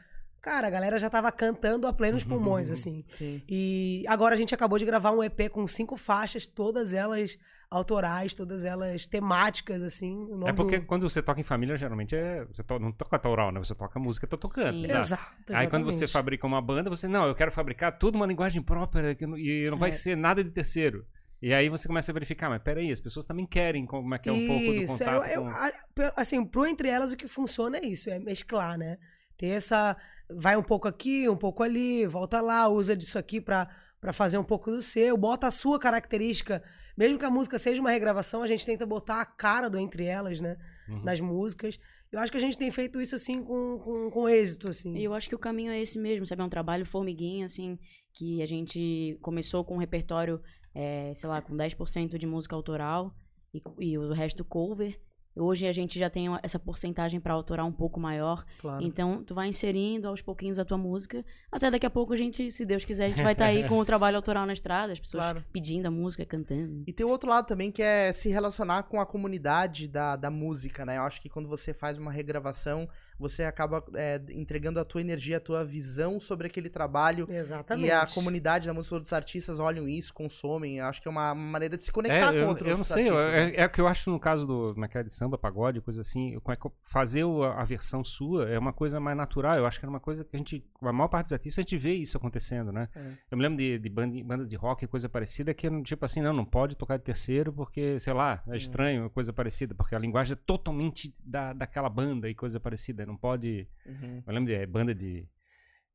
[0.41, 3.03] cara, a galera já tava cantando a plenos pulmões, assim.
[3.05, 3.43] Sim.
[3.47, 7.37] E agora a gente acabou de gravar um EP com cinco faixas, todas elas
[7.71, 10.27] autorais, todas elas temáticas, assim.
[10.45, 10.85] é porque do...
[10.87, 12.79] quando você toca em família, geralmente é, você to...
[12.79, 13.59] não toca autoral, né?
[13.59, 14.83] Você toca música, tá tocando.
[14.83, 18.61] Exato, Aí quando você fabrica uma banda, você, não, eu quero fabricar tudo uma linguagem
[18.61, 19.91] própria e não vai é.
[19.91, 21.05] ser nada de terceiro.
[21.41, 24.27] E aí você começa a verificar, mas peraí, as pessoas também querem como é que
[24.27, 26.19] é um isso, pouco do contato eu, eu, com...
[26.19, 28.97] Assim, pro Entre Elas o que funciona é isso, é mesclar, né?
[29.37, 29.95] Ter essa...
[30.29, 33.69] Vai um pouco aqui, um pouco ali, volta lá, usa disso aqui pra
[34.11, 36.61] fazer um pouco do seu, bota a sua característica
[36.99, 40.03] mesmo que a música seja uma regravação, a gente tenta botar a cara do entre
[40.03, 40.57] elas, né?
[40.89, 41.01] Uhum.
[41.01, 41.79] Nas músicas.
[42.11, 44.97] Eu acho que a gente tem feito isso, assim, com, com, com êxito, assim.
[44.97, 46.41] E eu acho que o caminho é esse mesmo, sabe?
[46.41, 47.79] É um trabalho formiguinha, assim,
[48.11, 50.41] que a gente começou com um repertório,
[50.75, 53.15] é, sei lá, com 10% de música autoral
[53.53, 54.99] e, e o resto cover.
[55.35, 58.43] Hoje a gente já tem essa porcentagem para autorar um pouco maior.
[58.59, 58.83] Claro.
[58.83, 61.23] Então, tu vai inserindo aos pouquinhos a tua música.
[61.51, 63.77] Até daqui a pouco a gente, se Deus quiser, a gente vai estar aí com
[63.79, 65.43] o trabalho autoral na estrada, as pessoas Claro.
[65.53, 66.83] pedindo a música, cantando.
[66.87, 70.29] E tem o outro lado também que é se relacionar com a comunidade da, da
[70.29, 70.97] música, né?
[70.97, 72.87] Eu acho que quando você faz uma regravação,
[73.17, 77.25] você acaba é, entregando a tua energia, a tua visão sobre aquele trabalho.
[77.29, 77.87] Exatamente.
[77.87, 80.77] E a comunidade da música, outros artistas olham isso, consomem.
[80.79, 82.83] Eu acho que é uma maneira de se conectar É, com eu, outros eu não
[82.83, 83.25] sei, artistas.
[83.25, 83.49] eu- né?
[83.55, 85.79] é, é o que eu acho no caso do como é é, de samba, pagode,
[85.81, 87.23] coisa assim, como é fazer
[87.55, 89.57] a versão sua é uma coisa mais natural.
[89.57, 91.61] Eu acho que era uma coisa que a gente, a maior parte dos artistas, a
[91.61, 92.89] gente vê isso acontecendo, né?
[92.95, 93.13] É.
[93.31, 96.03] Eu me lembro de, de band- bandas de rock e coisa parecida que eram tipo
[96.03, 99.95] assim, não, não pode tocar de terceiro porque, sei lá, é estranho, coisa parecida, porque
[99.95, 103.67] a linguagem é totalmente da, daquela banda e coisa parecida, não pode...
[103.85, 104.23] Uhum.
[104.25, 105.27] Eu lembro de é, banda de.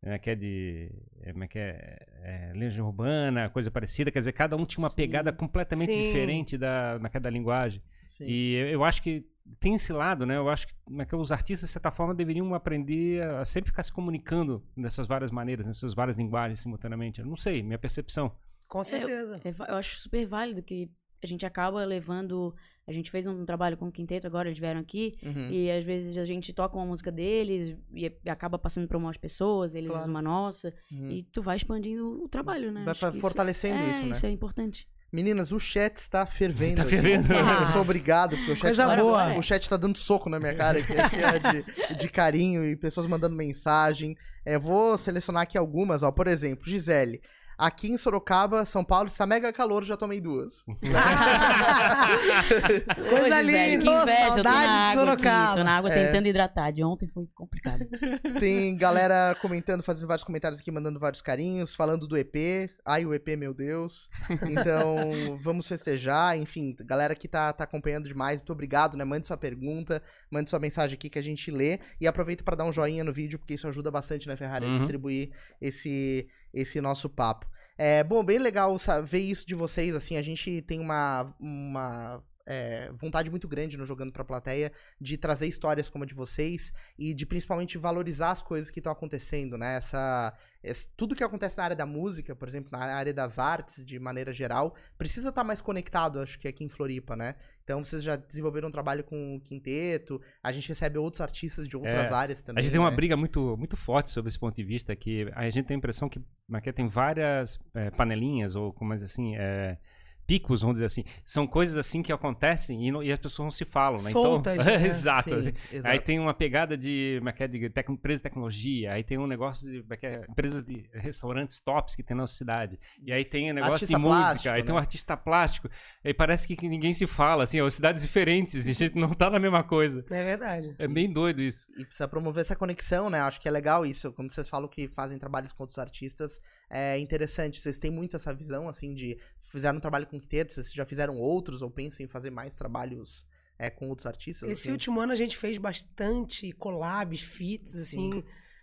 [0.01, 0.91] Como é que é de.
[1.23, 1.99] é, Como é que é?
[2.23, 4.11] é Legião Urbana, coisa parecida.
[4.11, 4.97] Quer dizer, cada um tinha uma Sim.
[4.97, 6.03] pegada completamente Sim.
[6.03, 7.81] diferente da, na cada linguagem.
[8.09, 8.25] Sim.
[8.27, 9.27] E eu, eu acho que
[9.61, 10.37] tem esse lado, né?
[10.37, 13.83] Eu acho que, é que os artistas, de certa forma, deveriam aprender a sempre ficar
[13.83, 17.21] se comunicando dessas várias maneiras, nessas várias linguagens simultaneamente.
[17.21, 18.33] Eu não sei, minha percepção.
[18.67, 19.41] Com certeza.
[19.45, 20.91] É va- eu acho super válido que
[21.23, 22.55] a gente acaba levando.
[22.87, 25.17] A gente fez um trabalho com o quinteto agora, eles vieram aqui.
[25.23, 25.51] Uhum.
[25.51, 29.75] E às vezes a gente toca uma música deles e acaba passando para umas pessoas,
[29.75, 30.03] eles Claro.
[30.05, 30.75] usam uma nossa.
[30.93, 31.11] Uhum.
[31.11, 32.83] E tu vai expandindo o trabalho, né?
[32.85, 34.11] Vai Acho fortalecendo é, isso, né?
[34.11, 34.87] Isso é importante.
[35.15, 36.79] Meninas, o chat está fervendo.
[36.79, 36.91] Tá aqui.
[36.91, 37.33] fervendo.
[37.33, 39.39] Eu sou obrigado, porque o chat, Coisa tá, boa.
[39.39, 43.07] O chat tá dando soco na minha cara, que é de, de carinho e pessoas
[43.07, 44.17] mandando mensagem.
[44.45, 46.11] É, vou selecionar aqui algumas, ó.
[46.11, 47.23] Por exemplo, Gisele.
[47.57, 50.65] Aqui em Sorocaba, São Paulo, está mega calor, já tomei duas.
[53.09, 55.57] Coisa linda, que inveja, eu tô na saudade de água aqui, Sorocaba.
[55.57, 56.07] tô na água É.
[56.07, 56.71] tentando hidratar.
[56.73, 57.85] De ontem foi complicado.
[58.41, 62.71] Tem galera comentando, fazendo vários comentários aqui, mandando vários carinhos, falando do EP.
[62.85, 64.09] Ai, o EP, meu Deus.
[64.49, 66.37] Então, vamos festejar.
[66.39, 69.05] Enfim, galera que tá, tá acompanhando demais, muito obrigado, né?
[69.05, 71.79] Mande sua pergunta, mande sua mensagem aqui que a gente lê.
[72.01, 74.69] E aproveita para dar um joinha no vídeo, porque isso ajuda bastante, né, Ferrari, a
[74.69, 74.73] Uhum.
[74.75, 77.47] distribuir esse, esse nosso papo.
[77.77, 82.91] É, bom, bem legal ver isso de vocês, assim, a gente tem uma, uma é,
[82.93, 87.15] vontade muito grande no Jogando Pra Plateia de trazer histórias como a de vocês e
[87.15, 89.77] de principalmente valorizar as coisas que estão acontecendo, né?
[89.77, 93.85] Essa, esse- tudo que acontece na área da música, por exemplo, na área das artes,
[93.85, 97.35] de maneira geral, precisa estar mais conectado, acho que aqui em Floripa, né?
[97.65, 101.77] Então vocês já desenvolveram um trabalho com o quinteto, a gente recebe outros artistas de
[101.77, 102.61] outras É, áreas também.
[102.61, 102.97] A gente tem uma né?
[102.97, 106.09] briga muito, muito forte sobre esse ponto de vista, que a gente tem a impressão
[106.11, 106.21] que
[106.53, 109.79] aqui tem várias é, panelinhas, ou como é assim, é,
[110.27, 111.05] picos, vamos dizer assim.
[111.25, 114.11] São coisas assim que acontecem e, não- e as pessoas não se falam, né?
[114.11, 114.87] Soltas, então, né?
[114.87, 115.31] Exato.
[115.31, 115.53] Sim, assim.
[115.73, 115.93] exato.
[115.93, 119.03] Aí tem uma pegada de, como é que é, de tec- empresa de tecnologia, aí
[119.05, 122.23] tem um negócio de como é que é, empresas de restaurantes tops que tem na
[122.23, 122.79] nossa cidade.
[123.05, 124.81] E aí tem um negócio Artista de música, plástico, aí tem um né?
[124.81, 125.69] artista plástico.
[126.05, 129.11] Aí parece que, que ninguém se fala, assim, ó, cidades diferentes, e a gente não
[129.11, 130.05] tá na mesma coisa.
[130.11, 130.75] É verdade.
[130.79, 131.67] É bem doido isso.
[131.79, 133.21] E precisa promover essa conexão, né?
[133.21, 134.13] Acho que é legal isso.
[134.13, 137.61] Quando vocês falam que fazem trabalhos com outros artistas, é interessante.
[137.61, 139.17] Vocês têm muito essa visão, assim, de
[139.55, 143.25] fizeram um trabalho com quinteto, vocês já fizeram outros ou pensam em fazer mais trabalhos
[143.59, 144.51] é, com outros artistas?
[144.51, 144.73] Esse assim?
[144.73, 148.23] último ano a gente fez bastante collabs, feats, assim,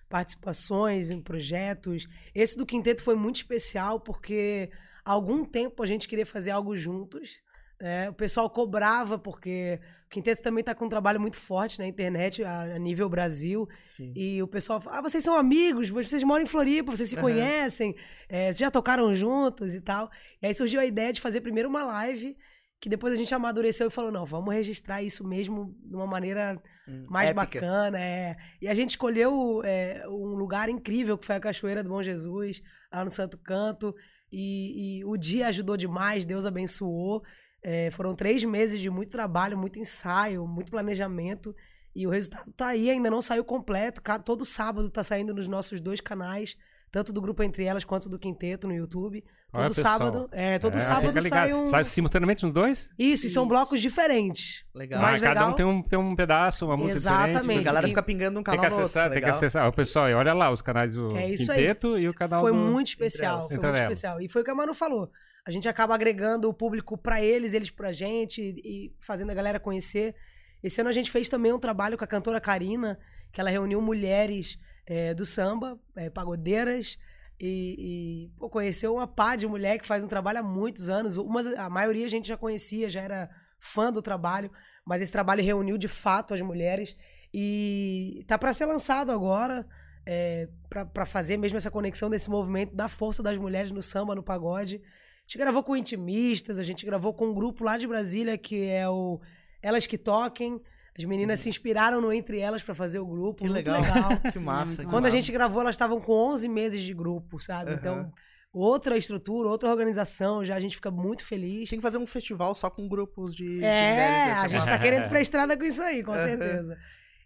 [0.09, 2.07] participações em projetos.
[2.35, 4.69] Esse do quinteto foi muito especial porque
[5.05, 7.39] há algum tempo a gente queria fazer algo juntos.
[7.79, 8.09] né?
[8.09, 9.79] O pessoal cobrava porque
[10.11, 13.65] o quinteto também está com um trabalho muito forte na internet a, a nível Brasil.
[13.85, 14.11] Sim.
[14.13, 17.21] E o pessoal fala, ah, vocês são amigos, vocês moram em Floripa, vocês se Aham.
[17.23, 17.95] conhecem,
[18.27, 20.11] é, vocês já tocaram juntos e tal.
[20.41, 22.35] E aí surgiu a ideia de fazer primeiro uma live,
[22.81, 26.61] que depois a gente amadureceu e falou, não, vamos registrar isso mesmo de uma maneira
[26.87, 27.45] Hum, mais épica.
[27.45, 27.97] bacana.
[27.99, 28.35] É.
[28.61, 32.61] E a gente escolheu é, um lugar incrível, que foi a Cachoeira do Bom Jesus,
[32.91, 33.95] lá no Santo Canto.
[34.31, 37.21] E, e o dia ajudou demais, Deus abençoou.
[37.63, 41.55] É, foram três meses de muito trabalho, muito ensaio, muito planejamento.
[41.95, 44.01] E o resultado tá aí, ainda não saiu completo.
[44.23, 46.55] Todo sábado tá saindo nos nossos dois canais,
[46.89, 49.23] tanto do grupo Entre Elas quanto do Quinteto no YouTube.
[49.53, 49.93] Olha, Todo pessoal.
[49.97, 50.29] sábado.
[50.31, 51.65] É, todo É, sábado sai um.
[51.65, 52.89] Sai simultaneamente nos dois?
[52.97, 53.49] Isso, e são Isso.
[53.49, 54.63] blocos diferentes.
[54.73, 54.99] Legal.
[54.99, 57.41] O mais ah, cada legal- um tem um, tem um pedaço, uma música Exatamente.
[57.41, 57.59] diferente.
[57.59, 57.91] A galera Sim.
[57.91, 59.13] fica pingando um Tem canal que no acessar, outro.
[59.13, 59.37] tem que legal.
[59.37, 59.67] acessar.
[59.67, 61.57] Ô, pessoal, e olha lá os canais do É isso aí.
[61.59, 62.57] Quinteto e o canal foi do...
[62.57, 64.21] muito especial, foi muito especial.
[64.21, 65.11] E foi o que a Manu falou.
[65.45, 69.59] A gente acaba agregando o público pra eles, eles pra gente e fazendo a galera
[69.59, 70.15] conhecer.
[70.61, 72.99] Esse ano a gente fez também um trabalho com a cantora Karina,
[73.31, 76.99] que ela reuniu mulheres é, do samba, é, pagodeiras,
[77.39, 81.17] e, e, pô, conheceu uma pá de mulher que faz um trabalho há muitos anos.
[81.17, 84.51] Umas, a maioria a gente já conhecia, já era fã do trabalho,
[84.85, 86.95] mas esse trabalho reuniu de fato as mulheres
[87.33, 89.65] e tá para ser lançado agora
[90.05, 94.23] é, para fazer mesmo essa conexão desse movimento da força das mulheres no samba, no
[94.23, 94.81] pagode.
[95.23, 98.65] A gente gravou com intimistas, a gente gravou com um grupo lá de Brasília que
[98.67, 99.19] é o
[99.61, 100.59] elas que toquem.
[100.97, 103.43] As meninas se inspiraram no Entre Elas pra fazer o grupo.
[103.43, 103.81] Que muito legal.
[103.81, 104.09] legal.
[104.33, 104.65] Que massa.
[104.65, 105.11] muito que Quando a massa.
[105.17, 107.71] gente gravou, elas estavam com 11 meses de grupo, sabe?
[107.71, 107.79] Aham.
[107.79, 108.11] Então,
[108.51, 111.69] outra estrutura, outra organização, já a gente fica muito feliz.
[111.69, 113.63] Tem que fazer um festival só com grupos de.
[113.63, 114.71] É, a gente massa.
[114.71, 116.77] tá querendo ir pra estrada com isso aí, com certeza.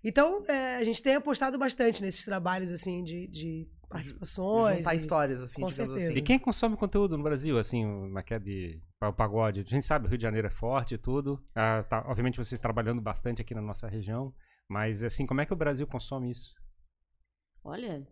[0.03, 4.77] Então, é, a gente tem apostado bastante nesses trabalhos, assim, de, de participações.
[4.79, 6.11] Juntar e- histórias, assim, com digamos certeza.
[6.11, 6.23] E assim.
[6.23, 9.61] quem consome conteúdo no Brasil, assim, uma que é de o pagode?
[9.61, 11.41] A gente sabe, o Rio de Janeiro é forte e tudo.
[11.55, 14.33] Ah, tá, obviamente vocês trabalhando bastante aqui na nossa região.
[14.67, 16.53] Mas, assim, como é que o Brasil consome isso?
[17.63, 18.07] Olha,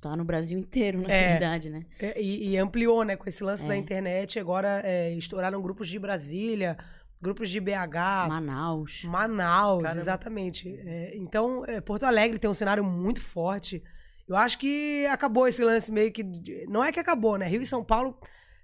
[0.00, 1.30] tá no Brasil inteiro, na É.
[1.30, 1.84] verdade, né?
[1.98, 3.16] É, e, e ampliou, né?
[3.16, 3.76] Com esse lance da É.
[3.78, 6.76] internet, agora é, estouraram grupos de Brasília,
[7.20, 9.02] grupos de BH, Manaus.
[9.04, 10.00] Manaus, Caramba.
[10.00, 10.68] exatamente.
[10.84, 13.82] É, então, é, Porto Alegre tem um cenário muito forte.
[14.28, 16.22] Eu acho que acabou esse lance meio que.
[16.68, 17.46] Não é que acabou, né?
[17.46, 18.18] Rio e São Paulo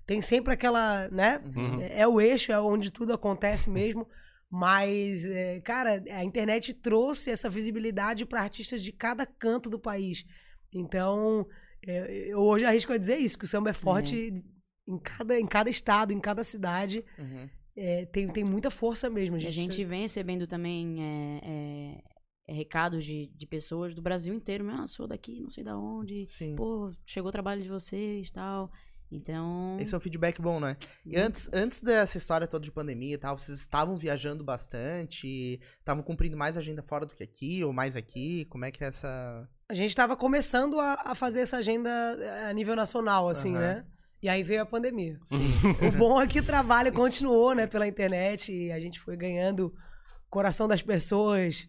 [0.07, 1.40] tem sempre aquela, né?
[1.57, 1.81] Uhum.
[1.81, 4.07] É, é o eixo, é onde tudo acontece mesmo.
[4.50, 10.24] Mas, é, cara, a internet trouxe essa visibilidade para artistas de cada canto do país.
[10.72, 11.46] Então,
[11.87, 14.44] é, eu hoje arrisco a dizer isso, que o samba é forte
[14.87, 17.05] em, cada, em cada estado, em cada cidade.
[17.18, 17.48] Uhum.
[17.77, 19.37] É, tem, tem muita força mesmo.
[19.38, 21.98] E a gente vem recebendo também é,
[22.46, 24.68] é, recados de, de pessoas do Brasil inteiro.
[24.70, 26.26] Ah, sou daqui, não sei da onde.
[26.26, 26.54] Sim.
[26.57, 28.70] Pô, chegou o trabalho de vocês tal.
[29.11, 29.76] Então.
[29.78, 30.76] Esse é um feedback bom, né?
[31.07, 35.61] E antes, antes dessa história toda de pandemia e tal, vocês estavam viajando bastante?
[35.78, 38.44] Estavam cumprindo mais agenda fora do que aqui, ou mais aqui?
[38.46, 39.48] Como é que é essa.
[39.68, 43.61] A gente estava começando a, a fazer essa agenda eh, a nível nacional, assim, Aham.
[43.61, 43.87] né?
[44.20, 45.18] E aí veio a pandemia.
[45.22, 45.52] Sim.
[45.87, 49.66] O bom é que o trabalho continuou, né, pela internet e a gente foi ganhando
[49.66, 51.68] o coração das pessoas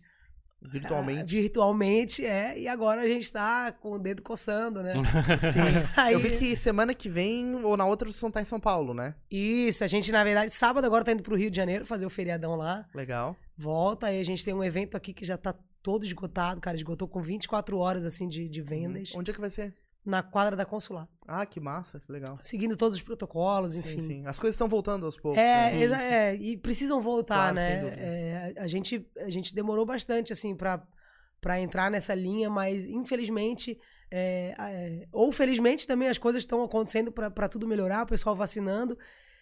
[0.67, 1.35] ah, Virtualmente.
[1.41, 2.57] virtualmente, é.
[2.59, 4.93] E agora a gente tá com o dedo coçando, né?
[5.39, 5.59] Sim.
[5.95, 8.59] Aí- Eu vi que semana que vem ou na outra vocês vão estar em São
[8.59, 9.15] Paulo, né?
[9.29, 12.09] Isso, a gente, na verdade, sábado agora tá indo pro Rio de Janeiro fazer o
[12.09, 12.85] feriadão lá.
[12.93, 13.35] Legal.
[13.57, 16.75] Volta, aí a gente tem um evento aqui que já tá todo esgotado, cara.
[16.75, 19.13] Esgotou com 24 horas, assim, de, de vendas.
[19.15, 19.73] Onde é que vai ser?
[20.05, 21.07] Na quadra da Consular.
[21.27, 22.37] Ah, que massa, que legal.
[22.41, 23.99] Seguindo todos os protocolos, Sim, enfim.
[23.99, 24.25] sim.
[24.27, 25.39] As coisas estão voltando aos poucos.
[25.39, 25.81] É, né?
[25.81, 27.95] exa- é, e precisam voltar, Claro, né?
[27.97, 33.79] É, a, gente, a gente demorou bastante, assim, pra entrar nessa linha, mas infelizmente,
[34.11, 38.97] é, é, ou felizmente também as coisas estão acontecendo pra tudo melhorar, o pessoal vacinando,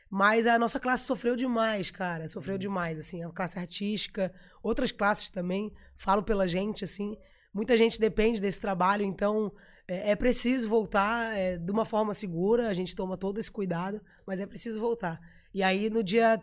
[0.10, 2.28] mas a nossa classe sofreu demais, cara, Uhum.
[2.30, 7.17] sofreu demais, assim, a classe artística, outras classes também, falo pela gente, assim,
[7.54, 9.52] muita gente depende desse trabalho, então
[9.87, 14.01] é, é preciso voltar é, de uma forma segura, a gente toma todo esse cuidado,
[14.25, 15.19] mas é preciso voltar.
[15.53, 16.39] E aí, no dia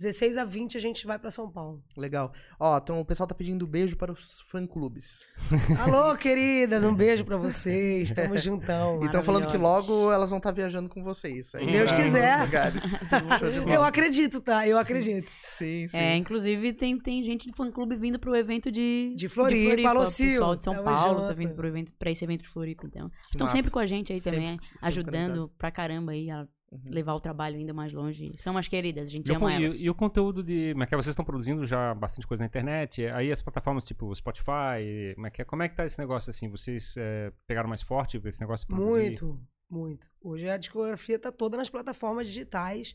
[0.00, 1.82] 16 a 20, a gente vai pra São Paulo.
[1.96, 2.32] Legal.
[2.58, 5.30] Ó, então o pessoal tá pedindo beijo para os fã-clubes.
[5.84, 8.10] Alô, queridas, um beijo pra vocês.
[8.10, 9.02] Tamo juntão.
[9.02, 11.54] E estão falando que logo elas vão estar viajando com vocês.
[11.54, 12.48] aí Deus quiser.
[12.48, 13.72] de.
[13.74, 14.66] Eu acredito, tá?
[14.66, 15.30] Eu acredito.
[15.44, 15.96] Sim, sim.
[15.96, 20.00] É, inclusive tem, tem gente do fã clube vindo pro evento de, De Floripa, alô,
[20.02, 22.48] O Sil, pessoal de São tamo Paulo tá vindo pro evento, pra esse evento de
[22.48, 23.08] Floripa, então.
[23.10, 23.56] Que Estão massa.
[23.56, 26.78] sempre com a gente aí Sempre- também, sempre ajudando pra caramba aí a Uhum.
[26.92, 28.32] levar o trabalho ainda mais longe.
[28.36, 29.80] São umas queridas, a gente E o, ama e- elas.
[29.80, 30.70] e o conteúdo de.
[30.72, 30.96] Como é que é?
[30.96, 33.04] vocês estão produzindo já bastante coisa na internet?
[33.06, 35.44] Aí as plataformas tipo Spotify, como é que, é?
[35.44, 36.48] Como é que tá esse negócio assim?
[36.48, 39.00] Vocês é, pegaram mais forte esse negócio de produzir?
[39.00, 40.08] Muito, muito.
[40.22, 42.94] Hoje a discografia tá toda nas plataformas digitais.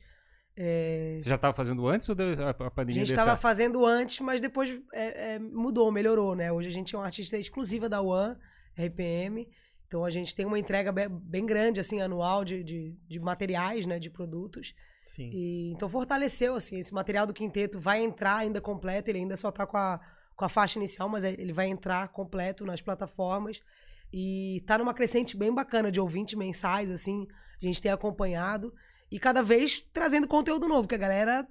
[0.56, 3.86] É, Você já estava fazendo antes ou deu a, a A pandemia gente estava fazendo
[3.86, 6.50] antes, mas depois é, é, mudou, melhorou, né?
[6.50, 8.38] Hoje a gente é uma artista exclusiva da One,
[8.78, 9.50] RPM.
[9.88, 13.86] Então a gente tem uma entrega be- bem grande, assim, anual de, de, de materiais,
[13.86, 14.00] né?
[14.00, 14.74] De produtos.
[15.04, 15.30] Sim.
[15.32, 19.52] E, então fortaleceu, assim, esse material do quinteto vai entrar ainda completo, ele ainda só
[19.52, 20.00] tá com a,
[20.36, 23.62] com a faixa inicial, mas ele vai entrar completo nas plataformas.
[24.12, 27.28] E tá numa crescente bem bacana de ouvintes mensais, assim,
[27.62, 28.74] a gente tem acompanhado.
[29.12, 31.48] E cada vez trazendo conteúdo novo, que a galera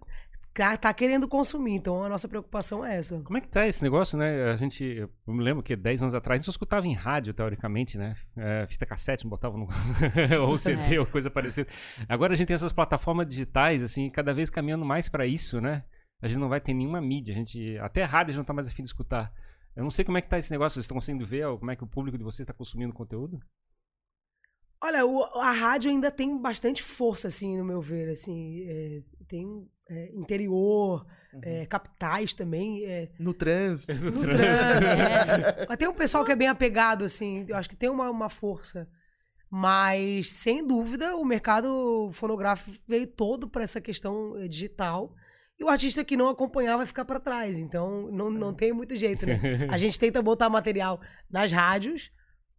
[0.55, 1.75] tá, tá querendo consumir.
[1.75, 3.21] Então a nossa preocupação é essa.
[3.21, 4.53] Como é que tá esse negócio, né?
[4.53, 7.35] A gente, eu me lembro que 10 anos atrás a gente só escutava em rádio,
[7.35, 8.15] teoricamente, né?
[8.37, 9.67] É, fita cassete, não botava no.
[10.47, 11.01] ou CD É.
[11.01, 11.69] ou coisa parecida.
[12.09, 15.85] Agora a gente tem essas plataformas digitais, assim, cada vez caminhando mais pra isso, né?
[16.23, 17.77] A gente não vai ter nenhuma mídia, a gente.
[17.79, 19.33] Até rádio a gente não tá mais afim de escutar.
[19.77, 21.77] Eu não sei como é que tá esse negócio, vocês estão conseguindo ver como é
[21.77, 23.41] que o público de vocês está consumindo conteúdo?
[24.85, 29.67] Olha, o- a rádio ainda tem bastante força, assim, no meu ver, assim, é, tem
[29.89, 31.07] é, interior,
[31.43, 33.95] é, capitais também, é, No trânsito.
[34.05, 34.29] no trânsito.
[34.29, 35.61] trânsito.
[35.61, 35.67] É.
[35.69, 38.29] Mas tem um pessoal que é bem apegado, assim, eu acho que tem uma, uma
[38.29, 38.87] força.
[39.51, 45.15] Mas, sem dúvida, o mercado fonográfico veio todo para essa questão digital.
[45.59, 47.59] E o artista que não acompanhar vai ficar para trás.
[47.59, 49.39] Então, não, não tem muito jeito, né?
[49.71, 52.11] A gente tenta botar material nas rádios,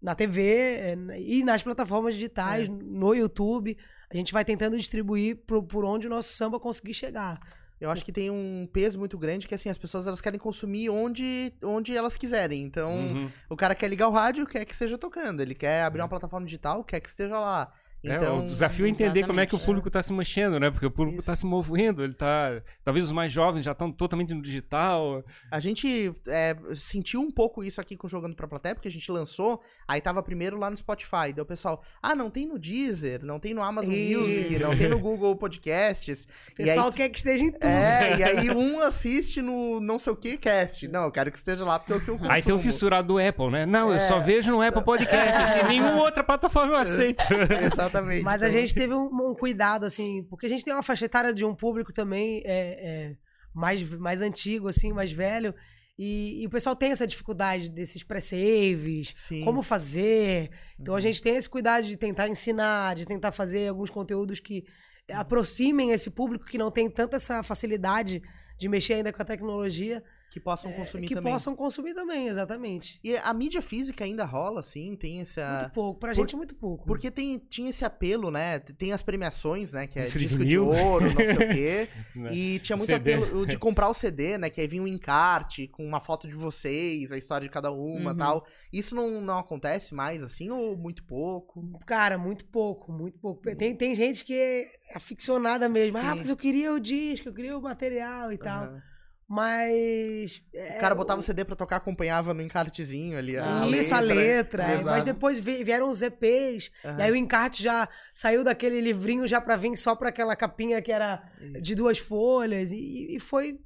[0.01, 3.77] na TV eh, e nas plataformas digitais, no YouTube.
[4.09, 7.39] A gente vai tentando distribuir pro- por onde o nosso samba conseguir chegar.
[7.81, 10.89] Eu acho que tem um peso muito grande que assim, as pessoas elas querem consumir
[10.89, 12.63] onde, onde elas quiserem.
[12.63, 13.29] Então, Uhum.
[13.49, 15.41] o cara quer ligar o rádio, quer que esteja tocando.
[15.41, 17.71] Ele quer abrir uma plataforma digital, quer que esteja lá.
[18.07, 20.69] É, Então, o desafio é entender como é que o público está se mexendo, né?
[20.71, 22.61] Porque o público está se movendo, ele tá.
[22.83, 25.23] Talvez os mais jovens já estão totalmente no digital.
[25.51, 29.11] A gente é, sentiu um pouco isso aqui com Jogando Pra Plateia, porque a gente
[29.11, 31.33] lançou, aí tava primeiro lá no Spotify.
[31.33, 34.19] Daí o pessoal, ah, não tem no Deezer, não tem no Amazon Isso.
[34.19, 36.27] Music, não tem no Google Podcasts.
[36.51, 37.65] O pessoal e aí, quer que esteja em tudo.
[37.65, 40.87] É, e aí um assiste no não sei o que cast.
[40.87, 42.31] Não, eu quero que esteja lá porque é o que eu consumo.
[42.31, 43.65] Aí tem o fissurado do Apple, né?
[43.65, 43.99] Não, eu É.
[43.99, 45.35] só vejo no Apple Podcast.
[45.41, 47.23] Assim, nenhuma outra plataforma eu aceito.
[47.61, 47.94] Exatamente.
[48.23, 51.33] Mas a gente teve um, um cuidado, assim, porque a gente tem uma faixa etária
[51.33, 53.15] de um público também é, é,
[53.53, 55.53] mais, mais antigo, assim, mais velho.
[55.97, 60.49] E, e o pessoal tem essa dificuldade desses pré-saves, como fazer.
[60.79, 60.97] Então Uhum.
[60.97, 64.65] a gente tem esse cuidado de tentar ensinar, de tentar fazer alguns conteúdos que
[65.09, 68.21] aproximem esse público que não tem tanta essa facilidade
[68.57, 70.03] de mexer ainda com a tecnologia,
[70.35, 71.31] que possam consumir É, que também.
[71.31, 72.99] possam consumir também, exatamente.
[73.01, 75.59] E a mídia física ainda rola, assim, tem essa.
[75.61, 75.97] Muito pouco.
[76.01, 76.85] Pra por- gente, muito pouco.
[76.85, 78.59] Porque tem, tinha esse apelo, né?
[78.59, 79.87] Tem as premiações, né?
[79.87, 80.67] Que é Disco de disco de vinil.
[80.67, 81.89] ouro, não sei o quê.
[82.15, 82.33] Né?
[82.33, 83.13] E tinha muito CD.
[83.13, 84.49] apelo de comprar o CD, né?
[84.49, 88.09] Que aí vinha um encarte com uma foto de vocês, a história de cada uma
[88.09, 88.17] e Uhum.
[88.17, 88.45] tal.
[88.73, 91.63] Isso não, não acontece mais, assim, ou muito pouco?
[91.85, 93.41] Cara, muito pouco, muito pouco.
[93.55, 95.97] Tem, tem gente que é aficionada mesmo.
[95.97, 96.07] Ah, Sim.
[96.17, 98.81] mas eu queria o disco, eu queria o material e tal.
[99.27, 100.41] Mas.
[100.53, 103.37] é, O cara botava o CD pra tocar, acompanhava no encartezinho ali.
[103.37, 104.63] Ah, Isso, a letra.
[104.63, 106.71] é, mas depois vi- vieram os EPs.
[106.83, 106.99] Aham.
[106.99, 110.81] E aí o encarte já saiu daquele livrinho já pra vir só pra aquela capinha
[110.81, 111.61] que era Isso.
[111.61, 112.71] de duas folhas.
[112.71, 113.59] E, e foi,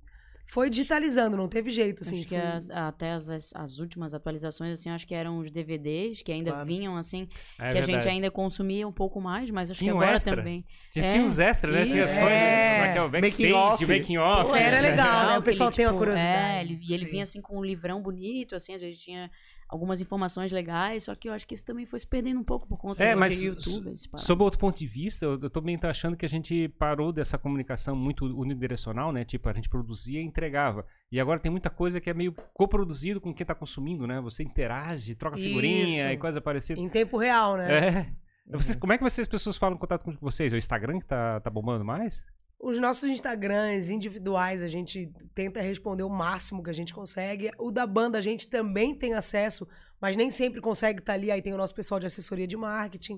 [0.51, 2.17] foi digitalizando, não teve jeito, assim.
[2.19, 5.51] acho que foi- as- até as, as- as últimas atualizações, assim, acho que eram os
[5.51, 6.65] DVDs, que ainda Claro.
[6.65, 7.27] vinham, assim,
[7.59, 10.35] É que a gente ainda consumia um pouco mais, mas acho Tinha que agora extra.
[10.35, 10.65] também.
[10.91, 11.07] Tinha, É.
[11.07, 11.85] tinha os extras, né?
[11.85, 12.87] Tinha coisas, É.
[12.89, 13.85] é que é o backstage, Making off.
[13.85, 14.49] making off.
[14.49, 15.37] Pô, era legal, né?
[15.37, 16.57] O pessoal ele, tem uma tipo, curiosidade.
[16.57, 17.11] É, ele, e ele Sim.
[17.11, 19.29] vinha assim com um livrão bonito, assim, às vezes tinha
[19.69, 22.67] algumas informações legais, só que eu acho que isso também foi se perdendo um pouco
[22.67, 23.93] por conta É, do mas YouTube.
[24.15, 27.37] Sob outro ponto de vista, eu, eu também tô achando que a gente parou dessa
[27.37, 29.23] comunicação muito unidirecional, né?
[29.23, 30.85] Tipo, a gente produzia e entregava.
[31.11, 34.19] E agora tem muita coisa que é meio coproduzido com quem tá consumindo, né?
[34.21, 36.13] Você interage, troca figurinha Isso.
[36.13, 36.81] e coisa parecida.
[36.81, 37.87] Em tempo real, né?
[38.49, 38.57] É.
[38.57, 40.51] Vocês, como é que vocês, as pessoas falam em contato com vocês?
[40.51, 42.25] É o Instagram que tá, tá bombando mais?
[42.59, 47.49] Os nossos Instagrams individuais, a gente tenta responder o máximo que a gente consegue.
[47.57, 49.65] O da banda a gente também tem acesso,
[50.01, 51.31] mas nem sempre consegue estar ali.
[51.31, 53.17] Aí tem o nosso pessoal de assessoria de marketing.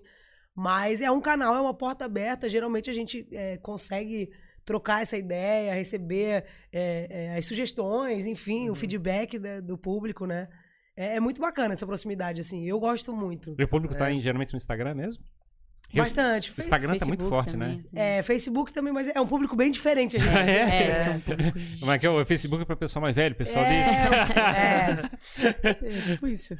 [0.55, 2.47] Mas é um canal, é uma porta aberta.
[2.47, 4.29] Geralmente a gente é, consegue
[4.63, 10.47] trocar essa ideia, receber é, é, as sugestões, enfim, o feedback da- do público, né?
[10.95, 12.63] É, é muito bacana essa proximidade, assim.
[12.67, 13.53] Eu gosto muito.
[13.53, 15.23] O público tá em, geralmente no Instagram mesmo?
[15.99, 16.51] Bastante.
[16.51, 17.81] O Instagram tá muito Facebook forte, também, né?
[17.85, 17.97] assim.
[17.99, 20.17] É, Facebook também, mas é um público bem diferente.
[20.17, 20.31] A gente.
[20.37, 20.87] Ah, é?
[20.89, 22.09] É, são públicos Como é que é?
[22.09, 23.89] O Facebook é pra pessoal mais velho, pessoal disso.
[24.39, 25.69] é, é.
[25.69, 26.53] É, tipo isso.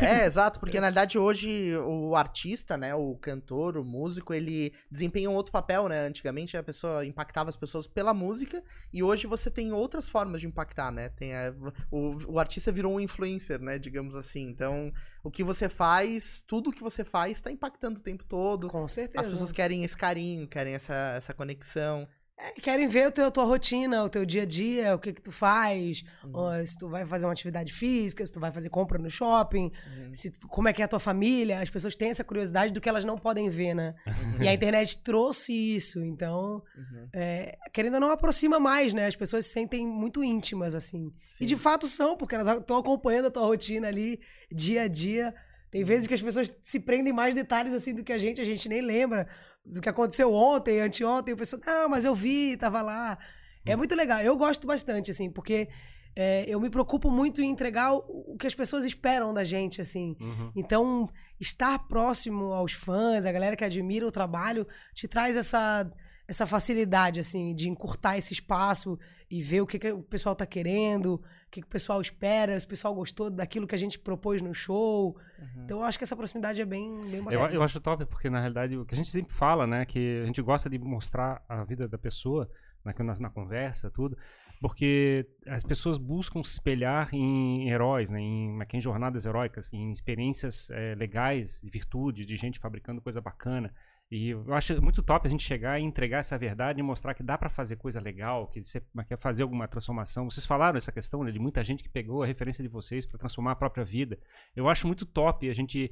[0.00, 5.30] É, exato, porque na verdade hoje o artista, né, o cantor, o músico, ele desempenha
[5.30, 6.06] um outro papel, né?
[6.06, 8.62] Antigamente a pessoa impactava as pessoas pela música
[8.92, 11.08] e hoje você tem outras formas de impactar, né?
[11.10, 11.54] Tem a-
[11.90, 14.48] o, o artista virou um influencer, né, digamos assim.
[14.48, 14.92] Então,
[15.26, 18.68] o que você faz, tudo que você faz tá impactando o tempo todo.
[18.68, 19.24] Com certeza.
[19.24, 22.06] As pessoas querem esse carinho, querem essa, essa conexão.
[22.38, 25.10] É, querem ver o teu, a tua rotina, o teu dia a dia, o que
[25.10, 26.66] que tu faz, Uhum.
[26.66, 30.14] se tu vai fazer uma atividade física, se tu vai fazer compra no shopping, Uhum.
[30.14, 31.60] se tu- como é que é a tua família.
[31.60, 33.94] As pessoas têm essa curiosidade do que elas não podem ver, né?
[34.38, 37.08] E a internet trouxe isso, então, Uhum.
[37.14, 39.06] é, querendo ou não, aproxima mais, né?
[39.06, 41.10] As pessoas se sentem muito íntimas, assim.
[41.40, 41.62] E de Sim.
[41.62, 44.20] fato são, porque elas estão acompanhando a tua rotina ali,
[44.52, 45.34] dia a dia.
[45.70, 48.44] Tem vezes que as pessoas se prendem mais detalhes assim do que a gente, a
[48.44, 49.26] gente nem lembra
[49.66, 53.18] do que aconteceu ontem, anteontem, o pessoal, não, mas eu vi, tava lá.
[53.64, 54.20] É muito legal.
[54.20, 55.68] Eu gosto bastante, assim, porque
[56.14, 59.82] é, eu me preocupo muito em entregar o, o que as pessoas esperam da gente,
[59.82, 60.16] assim.
[60.20, 60.52] Uhum.
[60.54, 65.90] Então, estar próximo aos fãs, a galera que admira o trabalho, te traz essa,
[66.26, 68.98] essa facilidade, assim, de encurtar esse espaço
[69.28, 72.58] e ver o que, que o pessoal tá querendo, o que, que o pessoal espera,
[72.58, 75.16] se o pessoal gostou daquilo que a gente propôs no show.
[75.38, 75.62] Uhum.
[75.64, 77.54] Então, eu acho que essa proximidade é bem, bem Eu, bacana.
[77.54, 79.84] eu acho top, porque na realidade o que a gente sempre fala, né?
[79.84, 82.50] Que a gente gosta de mostrar a vida da pessoa
[82.84, 84.16] na, na, na conversa, tudo.
[84.60, 89.72] Porque as pessoas buscam se espelhar em heróis, né, em, é é, em jornadas heróicas,
[89.72, 93.72] em experiências eh, legais, de virtude, de gente fabricando coisa bacana.
[94.10, 97.24] E eu acho muito top a gente chegar e entregar essa verdade e mostrar que
[97.24, 100.30] dá pra fazer coisa legal, que você como é que é, fazer alguma transformação.
[100.30, 103.18] Vocês falaram essa questão né, de muita gente que pegou a referência de vocês para
[103.18, 104.18] transformar a própria vida.
[104.54, 105.90] Eu acho muito top a gente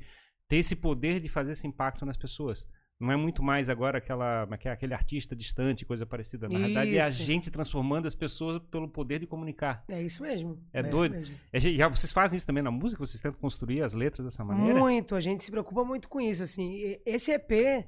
[0.49, 2.67] ter esse poder de fazer esse impacto nas pessoas.
[3.01, 6.49] Não é muito mais agora aquela, é é, aquele artista distante, coisa parecida.
[6.49, 7.25] Na verdade, é a Isso.
[7.25, 9.85] gente transformando as pessoas pelo poder de comunicar.
[9.89, 10.62] É isso mesmo.
[10.73, 11.17] É isso doido.
[11.17, 11.35] mesmo.
[11.53, 13.05] É, e já- vocês fazem isso também na música?
[13.05, 14.79] Vocês tentam construir as letras dessa maneira?
[14.79, 16.97] Muito, a gente se preocupa muito com isso, assim.
[17.05, 17.85] Esse EP,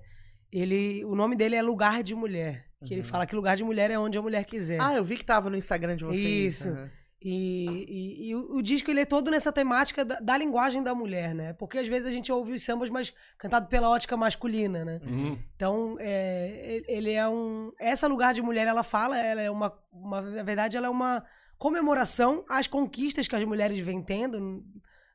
[0.60, 2.64] ele, o nome dele é Lugar de Mulher.
[2.84, 4.78] Que ele fala que lugar de mulher é onde a mulher quiser.
[4.80, 6.54] Ah, eu vi que tava no Instagram de vocês.
[6.56, 6.68] Isso.
[6.68, 6.90] aham.
[7.20, 10.94] E, e- e o, o disco ele é todo nessa temática da, da linguagem da
[10.94, 11.54] mulher, né?
[11.54, 15.00] Porque às vezes a gente ouve os sambas, mas cantado pela ótica masculina, né?
[15.04, 15.38] Uhum.
[15.56, 17.72] Então, é, ele- é um.
[17.80, 20.20] Essa lugar de mulher, ela fala, ela é uma, uma.
[20.20, 21.24] Na verdade, ela é uma
[21.58, 24.62] comemoração às conquistas que as mulheres vêm tendo.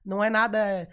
[0.03, 0.89] Não é nada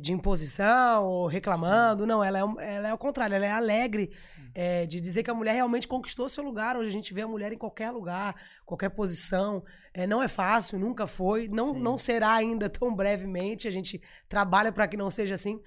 [0.00, 2.22] de imposição ou reclamando, não.
[2.22, 2.42] Ela é,
[2.76, 4.10] ela é ao contrário, ela é alegre
[4.54, 6.76] é, de dizer que a mulher realmente conquistou seu lugar.
[6.76, 9.64] Hoje a gente vê a mulher em qualquer lugar, qualquer posição.
[9.92, 11.80] É, não é fácil, nunca foi, não, Sim.
[11.80, 13.66] não será ainda tão brevemente.
[13.66, 15.60] A gente trabalha para que não seja assim.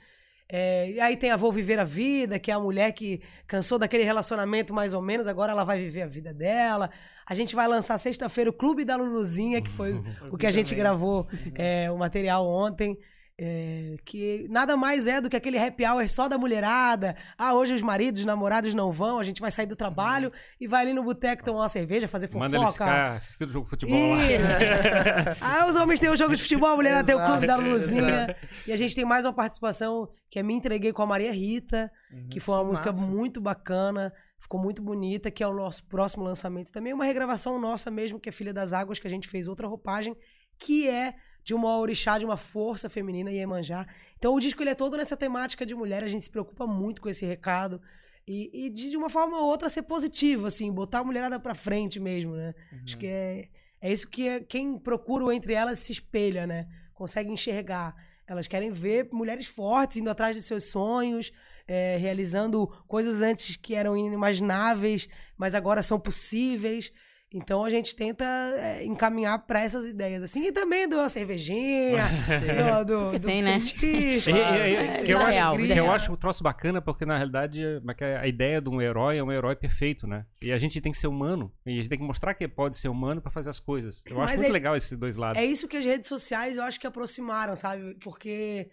[0.50, 3.78] É, e aí tem a Vou Viver a Vida, que é a mulher que cansou
[3.78, 6.90] daquele relacionamento mais ou menos, agora ela vai viver a vida dela.
[7.30, 10.74] A gente vai lançar sexta-feira o Clube da Luluzinha, que foi o que a gente
[10.74, 12.98] gravou é, o material ontem.
[13.40, 17.16] É, que nada mais é do que aquele happy hour só da mulherada.
[17.38, 20.68] Ah, hoje os maridos, os namorados não vão, a gente vai sair do trabalho e
[20.68, 22.46] vai ali no boteco tomar uma cerveja, fazer fofoca.
[22.46, 24.32] Manda eles ficar assistindo o jogo de futebol lá.
[24.32, 25.38] Isso.
[25.40, 27.62] ah, os homens têm o jogo de futebol, a mulher tem o clube da Exato,
[27.62, 28.36] Luluzinha.
[28.66, 31.92] E a gente tem mais uma participação que é Me Entreguei com a Maria Rita,
[32.32, 33.06] que foi uma que música massa.
[33.06, 36.72] muito bacana, ficou muito bonita, que é o nosso próximo lançamento.
[36.72, 39.68] Também uma regravação nossa mesmo, que é Filha das Águas, que a gente fez outra
[39.68, 40.18] roupagem,
[40.58, 41.14] que é
[41.48, 43.88] de uma orixá, de uma força feminina, Iemanjá.
[44.18, 47.02] Então o disco ele é todo nessa temática de mulher, a gente se preocupa muito
[47.02, 47.82] com esse recado.
[48.28, 52.02] E, e de uma forma ou outra ser positivo, assim, botar a mulherada pra frente
[52.02, 52.54] mesmo, né?
[52.84, 53.48] Acho que é,
[53.80, 56.68] é isso que é- quem procura entre elas se espelha, né?
[56.94, 57.96] Consegue enxergar.
[58.28, 61.32] Elas querem ver mulheres fortes indo atrás de seus sonhos,
[61.66, 66.92] é, realizando coisas antes que eram inimagináveis, mas agora são possíveis.
[67.34, 72.06] Então a gente tenta é, encaminhar para essas ideias, assim, e também do cervejinha,
[72.86, 73.58] do, do, Que do tem, né?
[73.58, 77.62] petisco, É, que eu acho, que eu acho um troço bacana, porque na realidade
[78.00, 80.26] é a ideia de um herói é um herói perfeito, né?
[80.42, 81.52] E a gente tem que ser humano.
[81.66, 84.02] E a gente tem que mostrar que pode ser humano pra fazer as coisas.
[84.06, 85.42] Eu acho Mas muito é- legal esses dois lados.
[85.42, 87.94] É isso que as redes sociais eu acho que aproximaram, sabe?
[88.02, 88.70] Porque.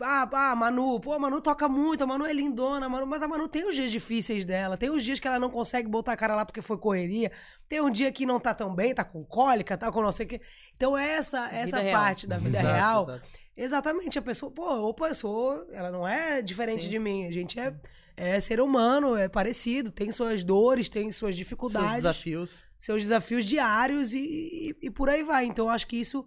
[0.00, 3.20] Ah, ah, Manu, pô, a Manu toca muito, a Manu é lindona, a Manu, mas
[3.20, 6.12] a Manu tem os dias difíceis dela, tem os dias que ela não consegue botar
[6.12, 7.32] a cara lá porque foi correria,
[7.68, 10.26] tem um dia que não tá tão bem, tá com cólica, tá com não sei
[10.26, 10.40] o quê.
[10.76, 12.00] Então essa, essa real.
[12.00, 13.30] parte da vida Exato, real, exato.
[13.56, 16.90] exatamente, a pessoa, pô, opa, eu sou, ela não é diferente Sim.
[16.90, 17.74] de mim, a gente é,
[18.16, 22.64] é ser humano, é parecido, tem suas dores, tem suas Seus dificuldades desafios.
[22.78, 24.20] seus desafios diários e,
[24.80, 25.44] e, e por aí vai.
[25.46, 26.24] Então, eu acho que isso,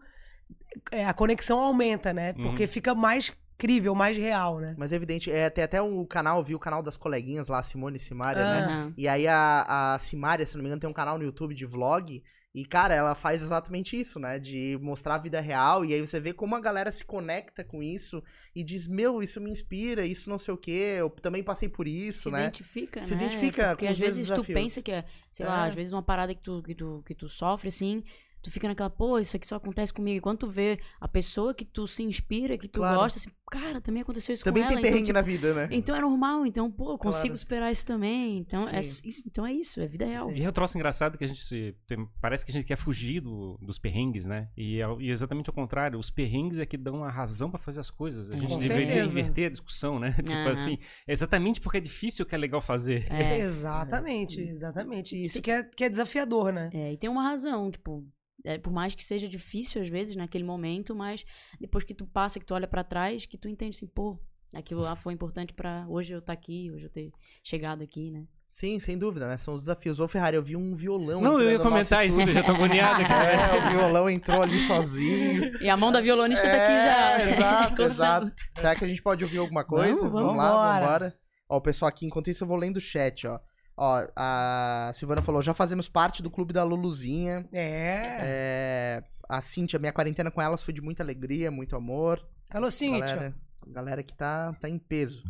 [0.92, 2.34] é, a conexão aumenta, né?
[2.34, 3.32] Porque fica mais
[3.62, 4.74] crível, mais real, né?
[4.76, 7.98] Mas é evidente, é, tem até o canal, vi o canal das coleguinhas lá, Simone
[7.98, 8.94] e Simária, né?
[8.98, 11.66] E aí a, a Simária, se não me engano, tem um canal no YouTube de
[11.66, 12.24] vlog.
[12.54, 14.38] E, cara, ela faz exatamente isso, né?
[14.40, 15.86] De mostrar a vida real.
[15.86, 18.22] E aí você vê como a galera se conecta com isso
[18.54, 20.96] e diz, meu, isso me inspira, isso não sei o quê.
[21.00, 22.42] Eu também passei por isso, se né?
[22.42, 23.22] identifica, Se né?
[23.24, 24.54] identifica Porque com às vezes tu desafios.
[24.60, 25.70] pensa que é, sei lá, É.
[25.70, 28.04] às vezes uma parada que tu, que tu, que tu sofre, assim,
[28.42, 30.18] tu fica naquela, pô, isso aqui só acontece comigo.
[30.18, 33.00] E quando tu vê a pessoa que tu se inspira, que tu Claro.
[33.00, 34.82] gosta, assim, cara, também aconteceu isso Também com tem ela.
[34.88, 35.64] perrengue então, na vida, né?
[35.64, 37.38] tipo, então é normal, então, pô, eu consigo Claro.
[37.38, 38.38] superar isso também.
[38.40, 39.02] Então é, Sim.
[39.06, 40.32] isso, então é isso, é vida real.
[40.32, 42.78] E é um troço engraçado que a gente se, tem- parece que a gente quer
[42.78, 44.50] fugir do- dos perrengues, né?
[44.58, 47.80] E, é, e exatamente ao contrário, os perrengues é que dão a razão pra fazer
[47.80, 48.32] as coisas.
[48.32, 49.20] A gente Com deveria certeza.
[49.20, 50.14] inverter a discussão, né?
[50.24, 50.52] tipo Aham.
[50.54, 50.78] assim,
[51.08, 53.06] é exatamente porque é difícil que é legal fazer.
[53.12, 53.40] É.
[53.40, 55.16] Exatamente, exatamente.
[55.22, 56.70] Isso que é, que é desafiador, né?
[56.74, 58.06] É, e tem uma razão, tipo,
[58.44, 61.26] é, por mais que seja difícil às vezes naquele momento, mas
[61.60, 64.20] depois que tu passa, que tu olha pra trás, que tu entende assim, pô,
[64.54, 67.12] aquilo lá foi importante pra hoje eu estar aqui, hoje eu ter
[67.44, 68.26] chegado aqui, né?
[68.52, 69.38] Sim, sem dúvida, né?
[69.38, 70.02] São os desafios.
[70.02, 71.22] Ô, Ferrari, eu vi um violão.
[71.22, 73.14] Não, eu ia comentar isso, já tô agoniado aqui.
[73.14, 75.58] É, o violão entrou ali sozinho.
[75.62, 77.22] E a mão da violonista tá aqui já.
[77.22, 78.34] É, exato, exato.
[78.54, 79.96] Será que a gente pode ouvir alguma coisa?
[79.96, 80.38] Vamos, vamos vamos.
[80.38, 80.66] lá, Vambora.
[80.66, 81.16] vamos embora.
[81.48, 83.40] Ó, o pessoal aqui, enquanto isso eu vou lendo o chat, ó.
[83.84, 87.50] Ó, a Silvana falou, já fazemos parte do clube da Luluzinha.
[87.52, 88.18] É.
[88.22, 92.24] É, a Cintia, minha quarentena com elas foi de muita alegria, muito amor.
[92.52, 93.00] Alô, Cíntia.
[93.00, 95.24] Galera, galera que tá, tá em peso.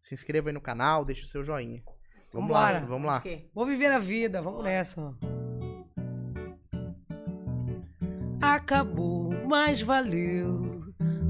[0.00, 1.82] Se inscreva aí no canal, deixa o seu joinha.
[2.32, 3.20] Vamos lá, vamos lá.
[3.52, 5.12] Vou viver a vida, vamos nessa.
[8.40, 10.84] Acabou, mas valeu.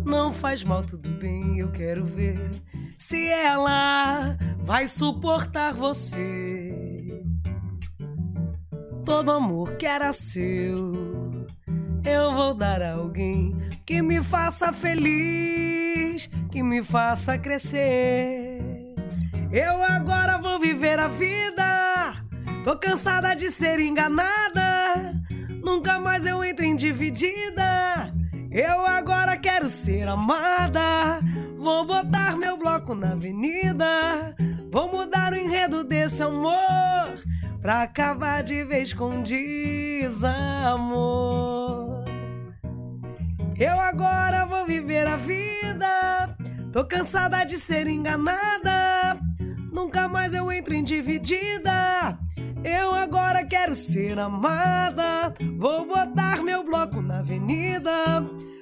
[0.05, 2.63] Não faz mal, tudo bem, eu quero ver
[3.03, 7.21] se ela vai suportar você.
[9.05, 10.93] Todo amor que era seu,
[12.05, 18.63] eu vou dar a alguém que me faça feliz, que me faça crescer.
[19.51, 22.25] Eu agora vou viver a vida.
[22.63, 25.13] Tô cansada de ser enganada.
[25.61, 28.15] Nunca mais eu entro em dividida.
[28.55, 31.21] Eu agora quero ser amada.
[31.57, 34.37] Vou botar meu bloco na avenida.
[34.71, 37.19] Vou mudar o enredo desse amor.
[37.63, 40.13] Pra acabar de vez com desamor.
[43.59, 46.37] Eu agora vou viver a vida.
[46.71, 49.19] Tô cansada de ser enganada.
[49.73, 52.19] Nunca mais eu entro em dividida.
[52.63, 55.33] Eu agora quero ser amada.
[55.57, 57.91] Vou botar meu bloco na avenida.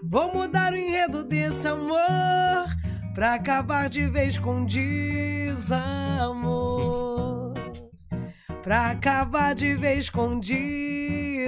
[0.02, 2.68] Vou mudar o enredo desse amor.
[3.12, 5.90] Pra acabar de vez com desamor.
[8.62, 11.40] Pra acabar de vez com desamor.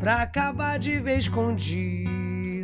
[0.00, 2.60] Pra acabar de vez com desamor.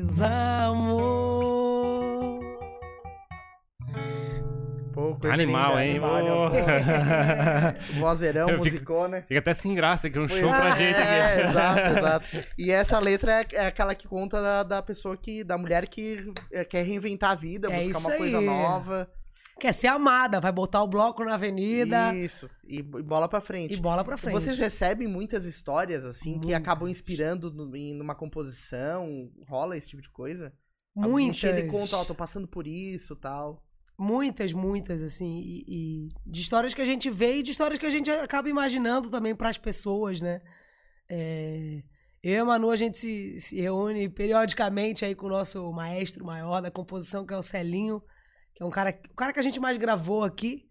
[4.96, 5.90] Pô, coisa Animal, linda, hein?
[5.90, 6.50] animal, animal.
[8.00, 9.20] Vozeirão, Eu musicona.
[9.28, 11.48] Fica até sem graça aqui, um Pois show pra é, gente É, aqui.
[11.48, 12.26] exato, exato.
[12.56, 15.44] E essa letra é, é aquela que conta da, da pessoa que.
[15.44, 18.46] da mulher que é, quer reinventar a vida, É buscar isso uma coisa aí.
[18.46, 19.10] nova.
[19.60, 22.48] Quer ser amada, vai botar o bloco na avenida Isso.
[22.66, 23.72] E, e bola pra frente.
[23.74, 24.32] e bola pra frente.
[24.34, 29.30] Vocês recebem muitas histórias, assim, que acabam inspirando no- em numa composição?
[29.48, 30.52] Rola esse tipo de coisa?
[30.94, 31.36] Alguém Muitas.
[31.36, 33.62] chega e conta, ó, tô passando por isso tal.
[33.98, 35.38] Muitas, muitas, assim.
[35.38, 38.48] E, e de histórias que a gente vê e de histórias que a gente acaba
[38.48, 40.42] imaginando também pras pessoas, né?
[41.08, 41.82] É,
[42.22, 46.24] Eu e a Manu, a gente se, se reúne periodicamente aí com o nosso maestro
[46.24, 48.02] maior da composição, que é o Celinho,
[48.54, 50.68] que é um cara, o cara que a gente mais gravou aqui.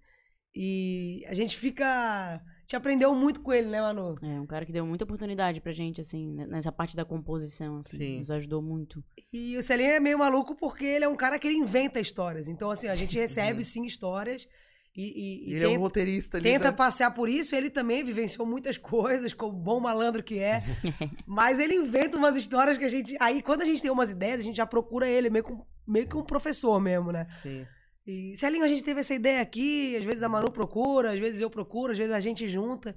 [0.53, 2.41] E a gente fica.
[2.65, 4.15] A gente aprendeu muito com ele, né, Manu?
[4.23, 7.77] É um cara que deu muita oportunidade pra gente, assim, né, nessa parte da composição,
[7.77, 7.95] assim.
[7.97, 8.17] Sim.
[8.17, 9.03] Nos ajudou muito.
[9.31, 12.47] E o Celinho é meio maluco porque ele é um cara que ele inventa histórias.
[12.47, 14.47] Então, assim, a gente recebe sim histórias
[14.95, 16.49] e, e- e Ele é um roteirista ali.
[16.49, 17.55] tenta da- passear por isso.
[17.55, 20.63] Ele também vivenciou muitas coisas, como bom malandro que é.
[21.27, 23.15] Mas ele inventa umas histórias que a gente.
[23.19, 25.61] Aí, quando a gente tem umas ideias, a gente já procura ele, meio que, um-
[25.87, 27.25] meio que um professor mesmo, né?
[27.43, 27.67] Sim.
[28.07, 31.41] E Celinho, a gente teve essa ideia aqui, às vezes a Manu procura, às vezes
[31.41, 32.95] eu procuro, às vezes a gente junta.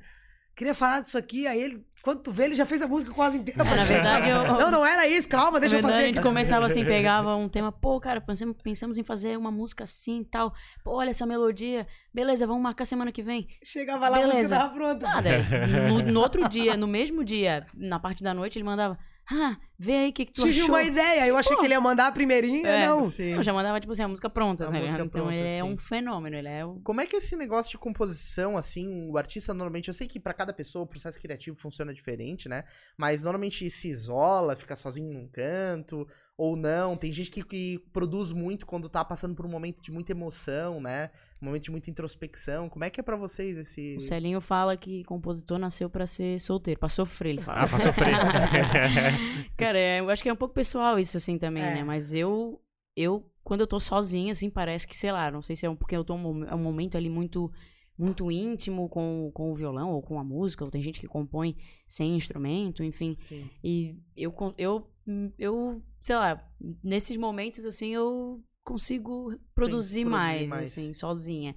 [0.55, 3.39] Queria falar disso aqui, aí ele, quando tu vê, ele já fez a música quase
[3.39, 3.63] inteira.
[3.63, 6.05] É, na verdade, eu- Não, não era isso, calma, deixa Na eu verdade, fazer.
[6.11, 9.85] a gente começava assim, pegava um tema, pô, cara, pensamos, pensamos em fazer uma música
[9.85, 10.53] assim e tal.
[10.83, 11.87] Pô, olha essa melodia.
[12.13, 13.47] Beleza, vamos marcar semana que vem.
[13.63, 14.57] Chegava lá, a música Beleza.
[14.59, 15.07] tava pronta.
[15.07, 15.31] Nada.
[15.89, 18.99] No, no outro dia, no mesmo dia, na parte da noite, ele mandava,
[19.31, 20.68] ah, vê aí o que, que tu Tive achou.
[20.74, 21.61] uma ideia, eu achei Pô.
[21.61, 22.87] que ele ia mandar a primeirinha, É.
[22.87, 23.11] não.
[23.11, 23.35] Sim.
[23.35, 24.83] Eu já mandava, tipo assim, a música pronta, A ligado?
[24.83, 25.62] música Então pronta, ele é sim.
[25.62, 26.81] um fenômeno, ele é o...
[26.83, 30.18] Como é que é esse negócio de composição, assim, o artista normalmente, eu sei que
[30.18, 32.64] pra cada pessoa o processo criativo funciona diferente, né?
[32.97, 36.07] Mas normalmente se isola, fica sozinho num canto,
[36.37, 36.97] ou não.
[36.97, 40.81] Tem gente que, que produz muito quando tá passando por um momento de muita emoção,
[40.81, 41.11] né?
[41.41, 42.68] Um momento de muita introspecção.
[42.68, 43.95] Como é que é pra vocês esse.
[43.97, 47.62] O Celinho fala que compositor nasceu pra ser solteiro, pra sofrer, ele fala.
[47.62, 48.09] Ah, pra sofrer.
[49.57, 51.74] Cara, é, eu acho que é um pouco pessoal isso, assim, também, É.
[51.76, 51.84] né?
[51.84, 52.61] Mas eu,
[52.97, 55.76] eu, quando eu tô sozinha, assim, parece que, sei lá, não sei se é um-
[55.76, 57.51] porque eu tô um, é um momento ali muito
[58.01, 61.57] muito íntimo com, com o violão ou com a música, ou tem gente que compõe
[61.84, 63.12] sem instrumento, enfim.
[63.12, 63.51] Sim.
[63.62, 64.86] E eu, eu,
[65.36, 66.49] eu, sei lá,
[66.80, 70.69] nesses momentos, assim, eu consigo produzir, produzir mais, mais.
[70.71, 71.55] assim, sozinha.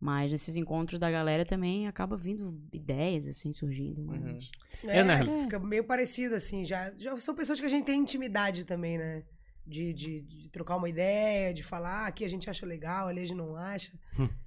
[0.00, 4.02] Mas nesses encontros da galera também acaba vindo ideias, assim, surgindo.
[4.02, 4.38] Uhum.
[4.86, 5.20] É, É, né?
[5.42, 6.64] fica meio parecido, assim.
[6.64, 9.22] Já, já são pessoas que a gente tem intimidade também, né?
[9.66, 13.20] De, de, de trocar uma ideia, de falar, "Ah, aqui a gente acha legal, ali
[13.20, 13.92] a gente não acha.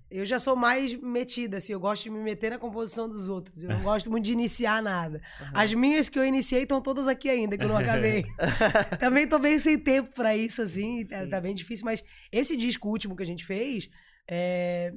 [0.10, 3.64] Eu já sou mais metida, assim, eu gosto de me meter na composição dos outros.
[3.64, 5.22] Eu não gosto muito de iniciar nada.
[5.54, 8.26] As minhas que eu iniciei estão todas aqui ainda, que eu não acabei.
[9.00, 12.88] Também tô bem sem tempo pra isso, assim, tá, tá bem difícil, mas esse disco
[12.88, 13.90] último que a gente fez,
[14.30, 14.94] é,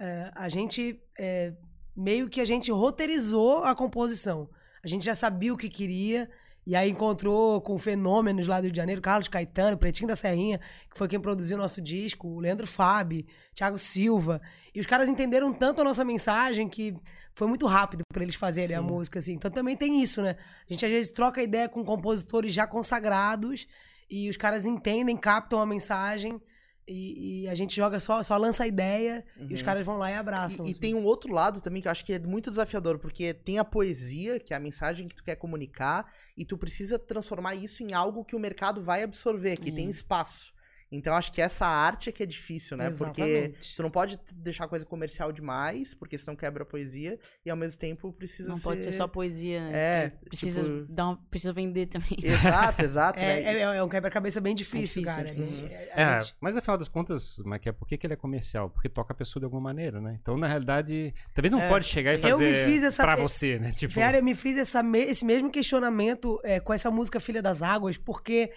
[0.00, 1.52] é, a gente é,
[1.96, 4.48] meio que a gente roteirizou a composição.
[4.84, 6.30] A gente já sabia o que queria,
[6.66, 10.58] e aí encontrou com fenômenos lá do Rio de Janeiro, Carlos Caetano, Pretinho da Serrinha,
[10.90, 14.40] que foi quem produziu o nosso disco, o Leandro Fabi, Thiago Silva.
[14.74, 16.94] E os caras entenderam tanto a nossa mensagem que
[17.34, 18.86] foi muito rápido para eles fazerem a Sim.
[18.86, 19.34] música, assim.
[19.34, 20.36] Então também tem isso, né?
[20.68, 23.66] A gente às vezes troca ideia com compositores já consagrados
[24.08, 26.40] e os caras entendem, captam a mensagem
[26.86, 29.66] e, e a gente joga só, só lança a ideia e os Uhum.
[29.66, 30.64] caras vão lá e abraçam.
[30.64, 30.80] E, e assim.
[30.80, 33.64] tem um outro lado também que eu acho que é muito desafiador, porque tem a
[33.64, 37.92] poesia, que é a mensagem que tu quer comunicar, e tu precisa transformar isso em
[37.92, 39.90] algo que o mercado vai absorver, que tem Hum.
[39.90, 40.53] espaço.
[40.96, 42.90] Então acho que essa arte é que é difícil, né?
[42.90, 43.76] Porque Exatamente.
[43.76, 47.56] tu não pode deixar a coisa comercial demais, porque senão quebra a poesia, e ao
[47.56, 48.62] mesmo tempo precisa Não ser...
[48.64, 49.60] pode ser só poesia.
[49.70, 49.72] né?
[49.74, 52.16] É, Porque Precisa, tipo- dar uma- precisa vender também.
[52.22, 53.20] Exato, exato.
[53.20, 53.58] É, né?
[53.58, 55.28] é, é um quebra-cabeça bem difícil, difícil, cara.
[55.28, 55.66] é difícil.
[55.66, 58.14] É, a É, gente- mas afinal das contas, mas que é, por que, que ele
[58.14, 58.70] é comercial?
[58.70, 60.18] Porque toca a pessoa de alguma maneira, né?
[60.20, 63.16] Então, na realidade, também não É, pode chegar e eu me fazer fiz essa- pra
[63.16, 63.72] você, né?
[63.72, 67.42] Tipo, Vera, eu me fiz essa me- esse mesmo questionamento é, com essa música Filha
[67.42, 68.52] das Águas, porque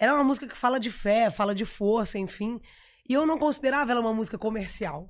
[0.00, 2.60] ela é uma música que fala de fé, fala de força, enfim.
[3.08, 5.08] E eu não considerava ela uma música comercial.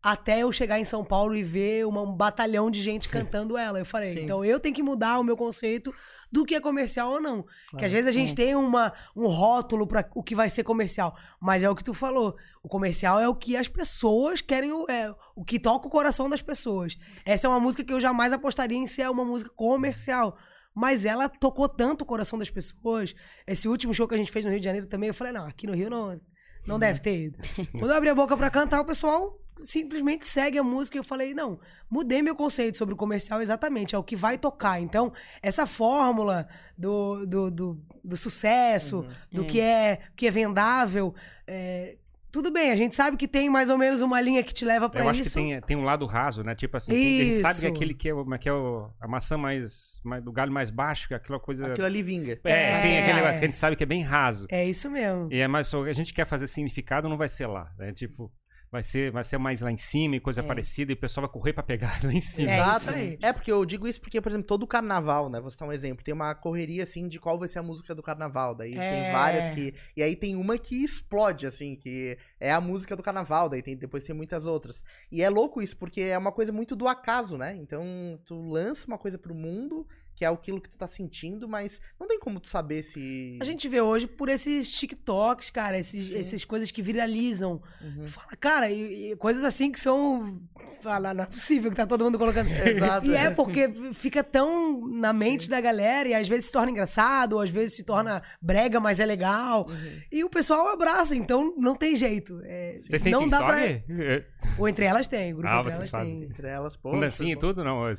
[0.00, 3.08] Até eu chegar em São Paulo e ver uma- um batalhão de gente
[3.42, 3.80] cantando ela.
[3.80, 4.20] Eu falei, Sim.
[4.24, 5.92] então eu tenho que mudar o meu conceito
[6.30, 7.42] do que é comercial ou não.
[7.42, 7.48] Que
[7.84, 7.92] às Claro.
[7.94, 8.36] vezes a gente É.
[8.36, 11.16] tem uma, um rótulo para o que vai ser comercial.
[11.40, 12.36] Mas é o que tu falou.
[12.62, 16.42] O comercial é o que as pessoas querem, é, o que toca o coração das
[16.42, 16.96] pessoas.
[17.24, 20.36] Essa é uma música que eu jamais apostaria em ser uma música comercial.
[20.74, 23.14] Mas ela tocou tanto o coração das pessoas.
[23.46, 25.46] Esse último show que a gente fez no Rio de Janeiro também, eu falei, não,
[25.46, 26.20] aqui no Rio não,
[26.66, 27.38] não deve ter ido.
[27.72, 31.04] Quando eu abri a boca pra cantar, o pessoal simplesmente segue a música e eu
[31.04, 31.58] falei, não,
[31.90, 34.80] mudei meu conceito sobre o comercial exatamente, é o que vai tocar.
[34.80, 35.12] Então,
[35.42, 36.46] essa fórmula
[36.76, 39.46] do, do, do, do sucesso, do É.
[39.46, 41.12] que é que é vendável,
[41.44, 41.96] é,
[42.30, 44.88] tudo bem, a gente sabe que tem mais ou menos uma linha que te leva
[44.88, 45.30] pra eu acho isso.
[45.30, 46.54] que tem, tem um lado raso, né?
[46.54, 47.74] Tipo assim, tem- a gente sabe que Isso.
[47.74, 51.08] aquele que é, o- que é o- a maçã mais, mais- do galho mais baixo,
[51.08, 51.72] que é aquela coisa.
[51.72, 52.32] Aquilo ali vinga.
[52.44, 53.00] É, tem É.
[53.02, 54.46] aquele negócio que a gente sabe que é bem raso.
[54.50, 55.28] É isso mesmo.
[55.32, 57.92] E é mais a gente quer fazer significado, não vai ser lá, né?
[57.92, 58.30] Tipo,
[58.70, 60.44] vai ser, vai ser mais lá em cima e coisa É.
[60.44, 62.50] parecida, e o pessoal vai correr pra pegar lá em cima.
[62.50, 62.78] É Exato.
[62.78, 63.18] isso aí.
[63.22, 65.40] É, porque eu digo isso porque, por exemplo, todo carnaval, né?
[65.40, 66.04] Vou citar um exemplo.
[66.04, 68.54] Tem uma correria, assim, de qual vai ser a música do carnaval.
[68.54, 68.90] Daí É.
[69.02, 69.74] tem várias que...
[69.96, 73.48] E aí tem uma que explode, assim, que é a música do carnaval.
[73.48, 74.82] Daí tem, depois tem muitas outras.
[75.10, 77.56] E é louco isso, porque é uma coisa muito do acaso, né?
[77.56, 77.84] Então,
[78.24, 79.86] tu lança uma coisa pro mundo,
[80.18, 83.38] que é aquilo que tu tá sentindo, mas não tem como tu saber se...
[83.40, 86.18] A gente vê hoje por esses TikToks, cara, esses, Sim.
[86.18, 87.62] essas coisas que viralizam.
[87.80, 88.02] Uhum.
[88.02, 90.42] Tu fala, cara, e, e coisas assim que são.
[90.82, 92.48] Fala, não é possível que tá todo mundo colocando.
[92.66, 93.06] Exato.
[93.06, 97.34] E é porque fica tão na mente da galera e às vezes se torna engraçado,
[97.34, 99.68] ou às vezes se torna brega, mas é legal.
[99.68, 100.00] Uhum.
[100.10, 102.40] E o pessoal abraça, então não tem jeito.
[102.42, 103.40] É, Vocês têm não TikTok?
[103.42, 103.64] dá pra.
[103.64, 104.26] É.
[104.58, 106.20] Ou entre elas tem, grupo Ah, entre vocês elas fazem.
[106.20, 106.28] tem.
[106.28, 106.90] Entre elas, pô...
[106.90, 107.62] Com dancinha e tudo?
[107.62, 107.84] Não.
[107.84, 107.92] Ah,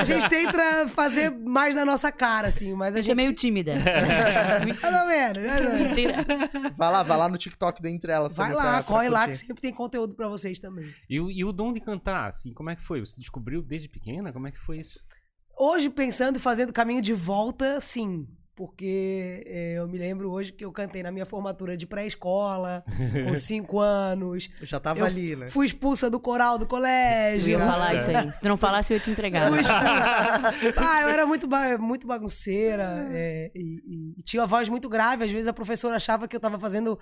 [0.00, 3.34] a gente tenta fazer mais na nossa cara, assim, mas a A gente é meio
[3.34, 3.74] tímida.
[4.82, 5.72] Mais ou menos.
[5.80, 6.16] Mentira.
[6.76, 8.34] Vai lá, vai lá no TikTok do Entre Elas.
[8.36, 10.88] Vai lá, pra- pra corre lá que sempre tem conteúdo pra vocês também.
[11.08, 13.00] E, o- e o dom de cantar, assim, como é que foi?
[13.00, 14.32] Você descobriu desde pequena?
[14.32, 14.98] Como é que foi isso?
[15.58, 18.26] Hoje, pensando e fazendo caminho de volta, sim.
[18.54, 22.84] Porque é, eu me lembro hoje que eu cantei na minha formatura de pré-escola,
[23.26, 24.50] com cinco anos.
[24.60, 25.48] Eu já tava Eu ali, né?
[25.48, 27.52] Fui expulsa do coral do Eu colégio.
[27.52, 27.72] ia Nossa.
[27.80, 28.32] falar isso aí.
[28.32, 29.48] Se tu não falasse, eu ia te entregar.
[29.48, 30.74] Fui expulsa.
[30.76, 34.86] ah, eu era muito, ba- muito bagunceira é, e, e- e tinha a voz muito
[34.88, 35.24] grave.
[35.24, 36.98] Às vezes a professora achava que eu tava fazendo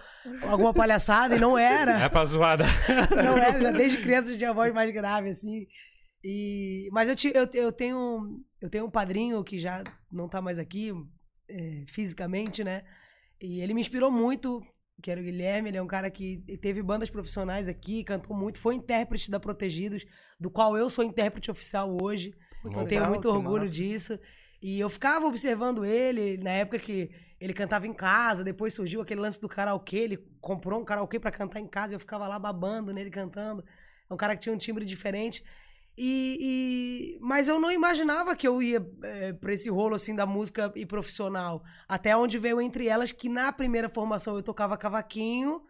[0.49, 1.99] alguma palhaçada e não era.
[2.01, 2.65] É pra zoada.
[3.25, 5.67] Não era, já desde criança eu tinha a voz mais grave, assim.
[6.25, 9.83] E, mas eu, ti- eu, eu, tenho, eu tenho um padrinho que já
[10.13, 10.93] não tá mais aqui,
[11.51, 12.83] é, fisicamente, né?
[13.41, 14.63] E ele me inspirou muito,
[15.03, 15.71] que era o Guilherme.
[15.71, 20.07] Ele é um cara que teve bandas profissionais aqui, cantou muito, foi intérprete da Protegidos,
[20.39, 22.35] do qual eu sou intérprete oficial hoje.
[22.65, 23.75] Eu Legal, tenho muito orgulho massa.
[23.75, 24.19] disso.
[24.63, 29.21] E eu ficava observando ele na época que ele cantava em casa, depois surgiu aquele
[29.21, 32.39] lance do karaokê, ele comprou um karaokê pra cantar em casa e eu ficava lá
[32.39, 33.65] babando nele cantando.
[34.09, 35.43] É um cara que tinha um timbre diferente.
[36.03, 40.25] E, e- mas eu não imaginava que eu ia é, pra esse rolo assim da
[40.25, 41.63] música e profissional.
[41.87, 45.61] Até onde veio entre elas que na primeira formação eu tocava cavaquinho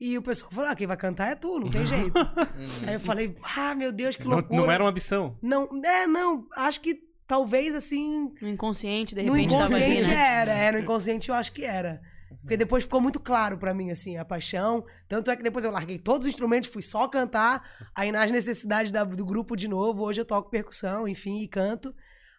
[0.00, 2.12] e o pessoal falou: ah, quem vai cantar é tu, não tem jeito.
[2.86, 4.60] Aí eu falei: ah, meu Deus, que Não, loucura.
[4.60, 5.36] não era uma ambição.
[5.42, 8.32] Não, é, não, acho que talvez assim.
[8.40, 10.14] No inconsciente, de No repente, tava ali, inconsciente né?
[10.42, 12.00] era, é, no inconsciente eu acho que era.
[12.40, 14.84] Porque depois ficou muito claro pra mim, assim, a paixão.
[15.08, 17.68] Tanto é que depois eu larguei todos os instrumentos, fui só cantar.
[17.94, 21.94] Aí nas necessidades da- do grupo de novo, hoje eu toco percussão, enfim, e canto.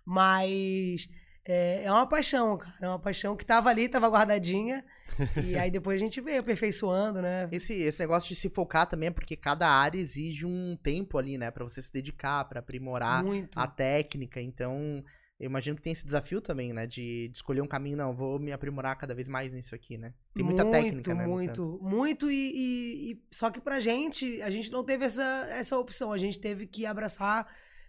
[0.05, 1.09] Mas
[1.45, 2.73] é, é uma paixão, cara.
[2.81, 4.83] É uma paixão que tava ali, tava guardadinha.
[5.45, 7.47] e aí depois a gente veio aperfeiçoando, né?
[7.51, 11.37] Esse, esse negócio de se focar também é porque cada área exige um tempo ali,
[11.37, 11.51] né?
[11.51, 13.57] Pra você se dedicar, pra aprimorar Muito.
[13.59, 14.41] a técnica.
[14.41, 15.03] Então,
[15.43, 16.87] eu imagino que tem esse desafio também, né?
[16.87, 17.97] De, de escolher um caminho.
[17.97, 20.13] Não, vou me aprimorar cada vez mais nisso aqui, né?
[20.33, 21.27] Tem muita muito, técnica, né?
[21.27, 22.31] Muito, muito.
[22.31, 26.13] E, e- e- só que pra gente, a gente não teve essa, essa opção.
[26.13, 27.45] A gente teve que abraçar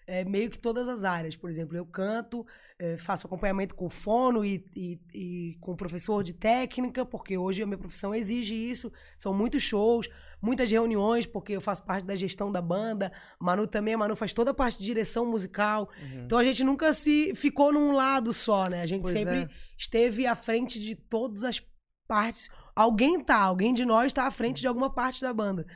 [0.07, 1.37] é, meio que todas as áreas.
[1.37, 2.47] Por exemplo, eu canto,
[2.79, 7.67] é, faço acompanhamento com fono e, e, e com professor de técnica, porque hoje a
[7.67, 8.93] minha profissão exige isso.
[9.17, 10.09] São muitos shows,
[10.41, 13.13] muitas reuniões, porque eu faço parte da gestão da banda.
[13.41, 15.89] Manu também, a Manu faz toda a parte de direção musical.
[16.01, 16.25] Uhum.
[16.25, 18.83] Então a gente nunca se ficou num lado só, né?
[18.83, 19.49] A gente Pois sempre é.
[19.79, 21.63] esteve à frente de todas as
[22.07, 22.49] partes.
[22.77, 25.67] alguém tá, alguém de nós tá à frente de alguma parte da banda.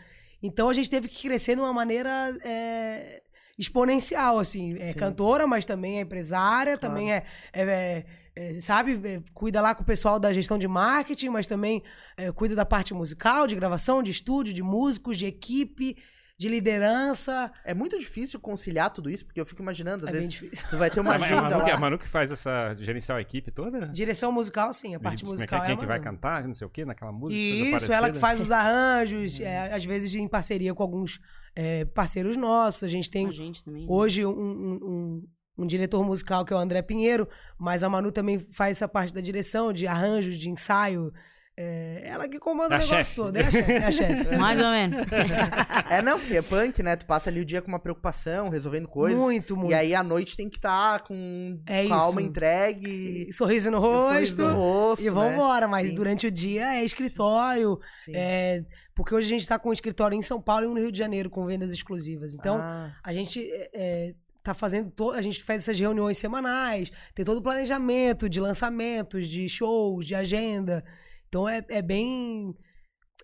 [0.42, 2.10] Então a gente teve que crescer de uma maneira
[2.44, 3.22] é,
[3.59, 4.76] exponencial, assim.
[4.78, 4.98] É Sim.
[4.98, 6.94] cantora, mas também é empresária, Claro.
[6.94, 8.04] também é, é- é-
[8.36, 11.82] é, sabe, é, cuida lá com o pessoal da gestão de marketing, mas também
[12.16, 15.96] é, cuida da parte musical, de gravação, de estúdio, de músicos, de equipe,
[16.38, 17.50] de liderança.
[17.64, 20.40] É muito difícil conciliar tudo isso, porque eu fico imaginando, às é vezes,
[20.70, 21.80] tu vai ter uma É a agenda Manu, que, a lá.
[21.80, 23.88] Manu que faz essa gerencial equipe toda?
[23.88, 25.62] Direção musical, sim, a parte é musical é?
[25.64, 27.40] é Quem a que vai cantar, não sei o quê, naquela música?
[27.40, 31.18] Isso, ela que faz os arranjos, é, às vezes em parceria com alguns
[31.61, 32.84] é, parceiros nossos.
[32.84, 33.82] A gente tem A gente também.
[33.82, 33.88] né?
[33.90, 35.22] hoje um, um- um-
[35.61, 37.28] um diretor musical que é o André Pinheiro,
[37.59, 41.12] mas a Manu também faz essa parte da direção, de arranjos, de ensaio.
[41.61, 43.16] É, ela que comanda É a o negócio chefe.
[43.16, 43.72] todo, é a chefe.
[43.72, 44.36] É a chefe.
[44.38, 45.00] Mais ou menos.
[45.90, 46.94] É, não, porque é punk, né?
[46.94, 49.18] Tu passa ali o dia com uma preocupação, resolvendo coisas.
[49.18, 49.70] Muito, muito.
[49.70, 52.30] E aí à noite tem que estar com, É com a alma isso.
[52.30, 53.26] entregue.
[53.28, 54.12] E sorriso no rosto.
[54.12, 55.02] sorriso no rosto.
[55.02, 55.11] E né?
[55.11, 55.94] vambora, mas Sim.
[55.96, 57.78] durante o dia é escritório.
[58.04, 58.12] Sim.
[58.14, 58.62] É,
[58.99, 60.90] porque hoje a gente tá com um escritório em São Paulo e um no Rio
[60.90, 62.34] de Janeiro com vendas exclusivas.
[62.34, 65.12] Então, Ah, a gente é, é, tá fazendo to...
[65.12, 70.16] a gente faz essas reuniões semanais, tem todo o planejamento de lançamentos, de shows, de
[70.16, 70.84] agenda.
[71.28, 72.53] Então é, é bem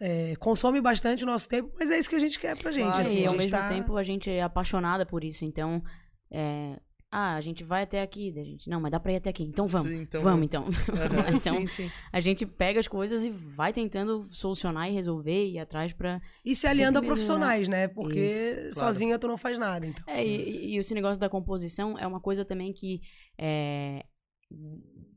[0.01, 2.85] é, consome bastante o nosso tempo, mas é isso que a gente quer pra gente.
[2.87, 5.45] Claro, assim, e ao mesmo tá- tempo a gente é apaixonada por isso.
[5.45, 5.83] Então,
[6.33, 6.79] é,
[7.17, 8.33] ah, a gente vai até aqui.
[8.33, 9.45] daí A gente, não, mas dá pra ir até aqui.
[9.45, 9.87] Então vamos.
[9.89, 10.65] Sim, então vamos, então.
[10.91, 11.91] aham, então, sim, sim.
[12.13, 16.21] a gente pega as coisas e vai tentando solucionar e resolver e ir atrás pra.
[16.45, 17.87] E se aliando a profissionais, né?
[17.87, 18.75] Porque Isso, claro.
[18.75, 19.87] sozinha tu não faz nada.
[19.87, 20.03] Então.
[20.09, 23.01] É, e, e esse negócio da composição é uma coisa também que,
[23.39, 24.05] é,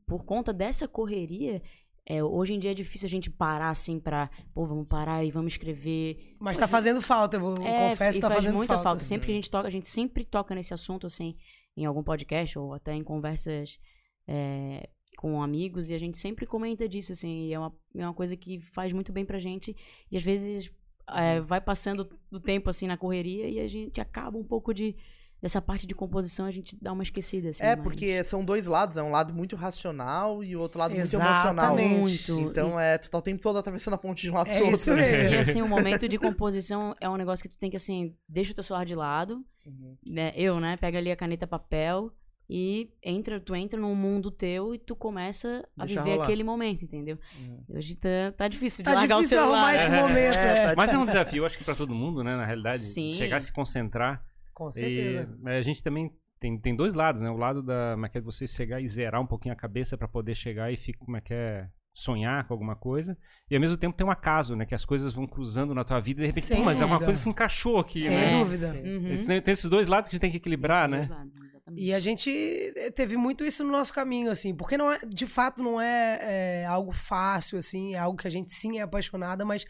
[0.06, 1.60] por conta dessa correria,
[2.06, 5.30] é, hoje em dia é difícil a gente parar assim pra, pô, vamos parar e
[5.30, 6.36] vamos escrever.
[6.38, 8.84] Mas tá fazendo falta, eu vou- É, confesso que tá faz fazendo muita falta.
[8.90, 9.04] falta.
[9.04, 11.36] Sempre que a gente toca, a gente sempre toca nesse assunto, assim,
[11.78, 13.78] em algum podcast ou até em conversas
[14.26, 18.14] é, com amigos, e a gente sempre comenta disso, assim, e é uma, é uma
[18.14, 19.76] coisa que faz muito bem pra gente,
[20.10, 20.70] e às vezes
[21.08, 24.96] é, vai passando o tempo, assim, na correria, e a gente acaba um pouco de.
[25.40, 27.62] Dessa parte de composição a gente dá uma esquecida, assim.
[27.62, 30.94] É, mas- porque são dois lados, é um lado muito racional e o outro lado
[30.96, 31.78] muito emocional.
[31.78, 32.32] Exatamente.
[32.32, 32.50] Muito.
[32.50, 34.66] Então é, tu tá o tempo todo atravessando a ponte de um lado É pro
[34.70, 35.04] isso outro.
[35.06, 35.30] mesmo.
[35.34, 38.50] E assim, o momento de composição é um negócio que tu tem que, assim, deixa
[38.50, 39.96] o teu celular de lado, Uhum.
[40.04, 40.32] né?
[40.34, 40.76] Eu, né?
[40.76, 42.10] Pega ali a caneta papel
[42.50, 46.24] e entra, tu entra num mundo teu e tu começa a Deixa viver rolar.
[46.24, 47.16] aquele momento, entendeu?
[47.38, 47.62] Uhum.
[47.76, 49.58] Hoje tá, tá difícil de Tá largar difícil o celular.
[49.68, 50.00] arrumar esse É.
[50.02, 50.34] momento.
[50.34, 50.68] É, é.
[50.70, 52.82] tá Mas é um desafio, acho que pra todo mundo, né, na realidade.
[52.82, 53.10] Sim.
[53.14, 54.24] Chegar a se concentrar.
[54.58, 55.38] Com E certeza.
[55.46, 57.30] é, a gente também tem, tem dois lados, né?
[57.30, 59.96] O lado da como é que é você chegar e zerar um pouquinho a cabeça
[59.96, 63.16] pra poder chegar e ficar, como é que é, sonhar com alguma coisa.
[63.50, 64.66] E ao mesmo tempo tem um acaso, né?
[64.66, 66.84] Que as coisas vão cruzando na tua vida e de repente, Sem pô, mas é
[66.84, 67.06] uma dúvida.
[67.06, 68.30] coisa que se encaixou aqui, Sem né?
[68.30, 68.72] dúvida.
[68.74, 68.96] Sim.
[68.96, 69.40] Uhum.
[69.42, 71.06] Tem esses dois lados que a gente tem que equilibrar, Esses né?
[71.06, 71.82] dois lados, exatamente.
[71.84, 72.30] E a gente
[72.76, 76.18] eh, teve muito isso no nosso caminho, assim, porque não é, de fato não é,
[76.62, 79.64] é, algo fácil, assim, é algo que a gente sim é apaixonada, mas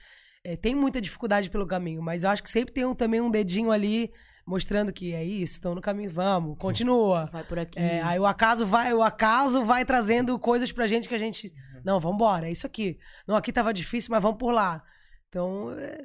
[0.45, 2.03] eh, tem muita dificuldade pelo caminho.
[2.03, 4.11] Mas eu acho que sempre tem um, também um dedinho ali
[4.49, 7.27] mostrando que é isso, estão no caminho, vamos, continua.
[7.27, 7.79] Vai por aqui.
[7.79, 11.53] É, aí o acaso vai, o acaso vai trazendo coisas pra gente que a gente.
[11.85, 12.99] Não, vambora, é isso aqui.
[13.27, 14.83] Não, aqui tava difícil, mas vamos por lá.
[15.29, 16.03] Então, é,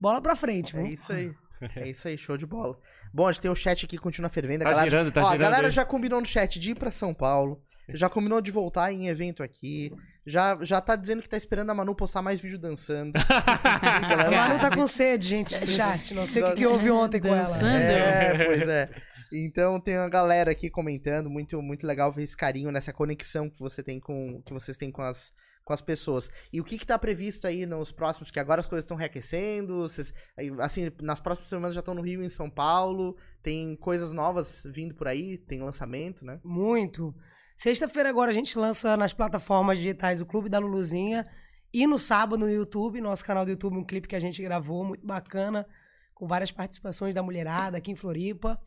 [0.00, 0.74] bola pra frente.
[0.74, 1.32] É vamos- isso aí.
[1.76, 2.76] É isso aí, show de bola.
[3.12, 4.64] Bom, a gente tem o chat aqui que continua fervendo.
[4.64, 6.74] A Tá galera, girando, tá ó, girando A galera já combinou no chat de ir
[6.74, 7.62] pra São Paulo.
[7.88, 9.90] Já combinou de voltar em evento aqui.
[10.26, 13.12] Já, já tá dizendo que tá esperando a Manu postar mais vídeo dançando.
[13.28, 16.14] A Manu tá com sede, gente, chat.
[16.14, 17.40] Não sei o que, que houve ontem com ela.
[17.40, 17.68] Dançando.
[17.68, 18.90] É, pois é.
[19.32, 23.58] Então tem uma galera aqui comentando, muito muito legal ver esse carinho nessa conexão que
[23.58, 25.32] você tem com que vocês têm com as
[25.64, 26.30] com as pessoas.
[26.52, 29.80] E o que que tá previsto aí nos próximos que agora as coisas estão reaquecendo,
[29.80, 30.12] vocês,
[30.60, 34.62] assim, nas próximas semanas já estão no Rio e em São Paulo, tem coisas novas
[34.66, 36.38] vindo por aí, tem lançamento, né?
[36.44, 37.14] Muito.
[37.56, 41.26] Sexta-feira agora a gente lança nas plataformas digitais o Clube da Luluzinha
[41.72, 44.84] e no sábado no YouTube, nosso canal do YouTube, um clipe que a gente gravou,
[44.84, 45.66] muito bacana,
[46.14, 48.60] com várias participações da mulherada aqui em Floripa.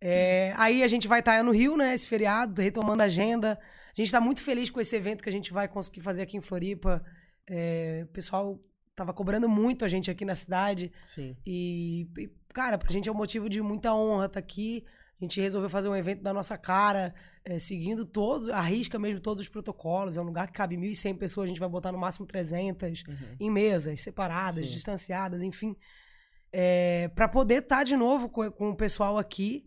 [0.00, 3.58] É, aí a gente vai estar no Rio, né, esse feriado, retomando a agenda.
[3.92, 6.36] A gente está muito feliz com esse evento que a gente vai conseguir fazer aqui
[6.36, 7.02] em Floripa.
[7.48, 8.60] É, o pessoal
[8.94, 10.92] tava cobrando muito a gente aqui na cidade.
[11.04, 11.36] Sim.
[11.46, 14.84] E, e, cara, pra gente é um motivo de muita honra estar aqui.
[15.20, 17.14] A gente resolveu fazer um evento da nossa cara,
[17.44, 20.16] eh, seguindo todos, a risca mesmo todos os protocolos.
[20.16, 23.36] É um lugar que cabe 1.100 pessoas, a gente vai botar no máximo 300 Uhum.
[23.40, 24.72] em mesas, separadas, Sim.
[24.72, 25.74] distanciadas, enfim.
[26.52, 29.66] É, para poder estar de novo com, com o pessoal aqui.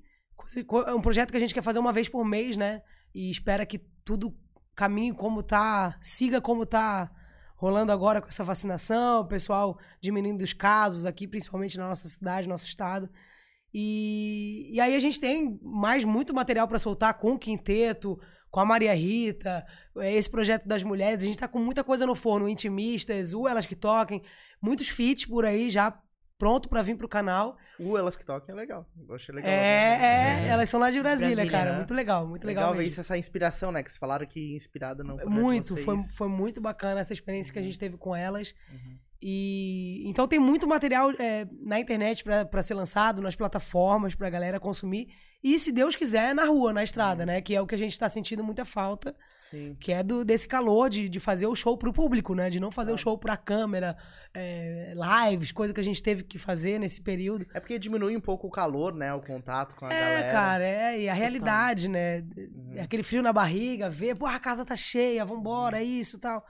[0.85, 2.81] É um projeto que a gente quer fazer uma vez por mês, né?
[3.13, 4.37] E espera que tudo
[4.75, 7.09] caminhe como tá, siga como tá
[7.55, 12.47] rolando agora com essa vacinação, o pessoal diminuindo os casos aqui, principalmente na nossa cidade,
[12.47, 13.09] nosso estado.
[13.77, 18.17] E, e aí a gente tem mais muito material para soltar com o quinteto,
[18.49, 19.65] com a Maria Rita,
[19.97, 21.21] é, esse projeto das mulheres.
[21.21, 24.21] A gente tá com muita coisa no forno, intimistas, o Elas Que Toquem,
[24.61, 25.93] muitos feats por aí já
[26.37, 27.57] pronto pra vir pro canal.
[27.77, 28.89] O Elas que Toquem é legal.
[29.09, 29.51] Eu achei legal.
[29.51, 30.45] É, né?
[30.45, 31.71] é, elas são lá de Brasília, Brasília, cara.
[31.71, 31.77] né?
[31.79, 33.83] Muito legal, muito legal, Legal ver isso, essa inspiração, né?
[33.83, 35.83] Que vocês falaram que inspirada não Muito, vocês.
[35.83, 37.67] foi, foi muito bacana essa experiência que a Uhum.
[37.67, 38.55] gente teve com elas.
[38.71, 38.97] Uhum.
[39.27, 44.29] E então tem muito material é, na internet pra- pra ser lançado, nas plataformas pra
[44.29, 45.07] galera consumir.
[45.43, 47.27] E se Deus quiser, na rua, na estrada, Uhum.
[47.27, 47.41] né?
[47.41, 49.15] Que é o que a gente tá sentindo muita falta,
[49.49, 49.75] Sim.
[49.79, 52.49] que é do, desse calor de, de fazer o show pro público, né?
[52.51, 53.95] De não fazer o show pra câmera,
[54.33, 54.93] é,
[55.27, 57.47] lives, coisa que a gente teve que fazer nesse período.
[57.53, 59.11] É porque diminui um pouco o calor, né?
[59.13, 60.31] O contato com a É, galera.
[60.31, 62.19] cara, é, e a realidade, né?
[62.37, 62.73] Uhum.
[62.75, 65.83] É aquele frio na barriga, ver, pô, a casa tá cheia, vambora, Uhum.
[65.83, 66.43] isso e tal.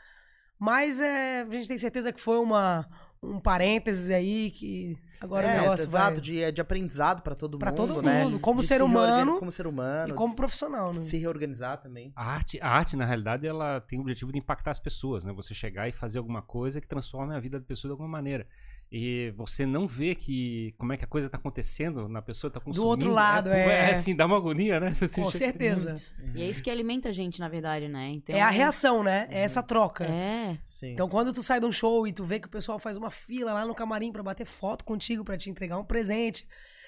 [0.60, 2.88] Mas é, a gente tem certeza que foi uma,
[3.22, 6.22] um parênteses aí, que agora é, o negócio exato, vai...
[6.22, 8.24] de, de aprendizado pra todo Pra mundo, todo né?
[8.24, 10.14] mundo, como De ser humano Como ser humano.
[10.14, 11.01] E como de profissional, né?
[11.01, 12.12] se reorganizar também.
[12.16, 15.34] A arte, a arte, na realidade, ela tem o objetivo de impactar as pessoas, né?
[15.34, 18.47] Você chegar e fazer alguma coisa que transforme a vida da pessoa de alguma maneira.
[18.92, 22.60] E você não vê que como é que a coisa tá acontecendo, na pessoa tá
[22.60, 22.88] consumindo.
[22.88, 23.60] outro lado, é.
[23.60, 23.80] é.
[23.88, 24.92] É assim, dá uma agonia, né?
[24.92, 25.96] Você Com certeza.
[26.34, 28.10] E é isso que alimenta a gente, na verdade, né?
[28.10, 29.28] Então, É a reação, né?
[29.30, 30.06] É essa troca.
[30.06, 30.58] É.
[30.64, 30.94] Sim.
[30.94, 33.12] Então, quando tu sai de um show e tu vê que o pessoal faz uma
[33.12, 36.48] fila lá no camarim pra bater foto contigo, pra te entregar um presente.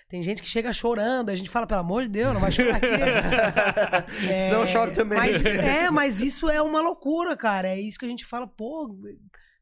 [0.09, 2.77] Tem gente que chega chorando, a gente fala, pelo amor de Deus, não vai chorar
[2.77, 2.87] aqui.
[4.45, 5.19] Senão eu choro também.
[5.19, 7.67] Mas, é, mas isso é uma loucura, cara.
[7.67, 8.95] É isso que a gente fala, pô,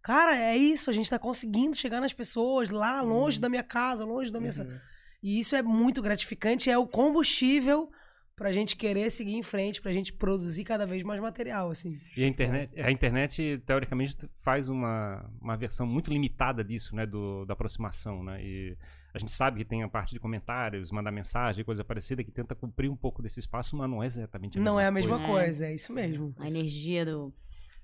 [0.06, 4.06] cara, é isso, a gente tá conseguindo chegar nas pessoas lá longe da minha casa,
[4.06, 4.54] longe da minha.
[4.54, 4.78] Uhum.
[5.24, 7.90] E isso é muito gratificante, é o combustível
[8.36, 12.00] pra gente querer seguir em frente, pra gente produzir cada vez mais material, assim.
[12.16, 17.08] E a internet, a internet teoricamente, faz uma, uma versão muito limitada disso, né?
[17.08, 18.44] Do, da aproximação, né?
[18.44, 18.78] E
[19.12, 22.54] a gente sabe que tem a parte de comentários, mandar mensagem, coisa parecida, que tenta
[22.54, 25.18] cumprir um pouco desse espaço, mas não é exatamente a mesma Não é a mesma
[25.18, 25.32] coisa.
[25.32, 25.66] coisa, coisa.
[25.66, 26.36] é isso mesmo.
[26.38, 27.34] A energia do.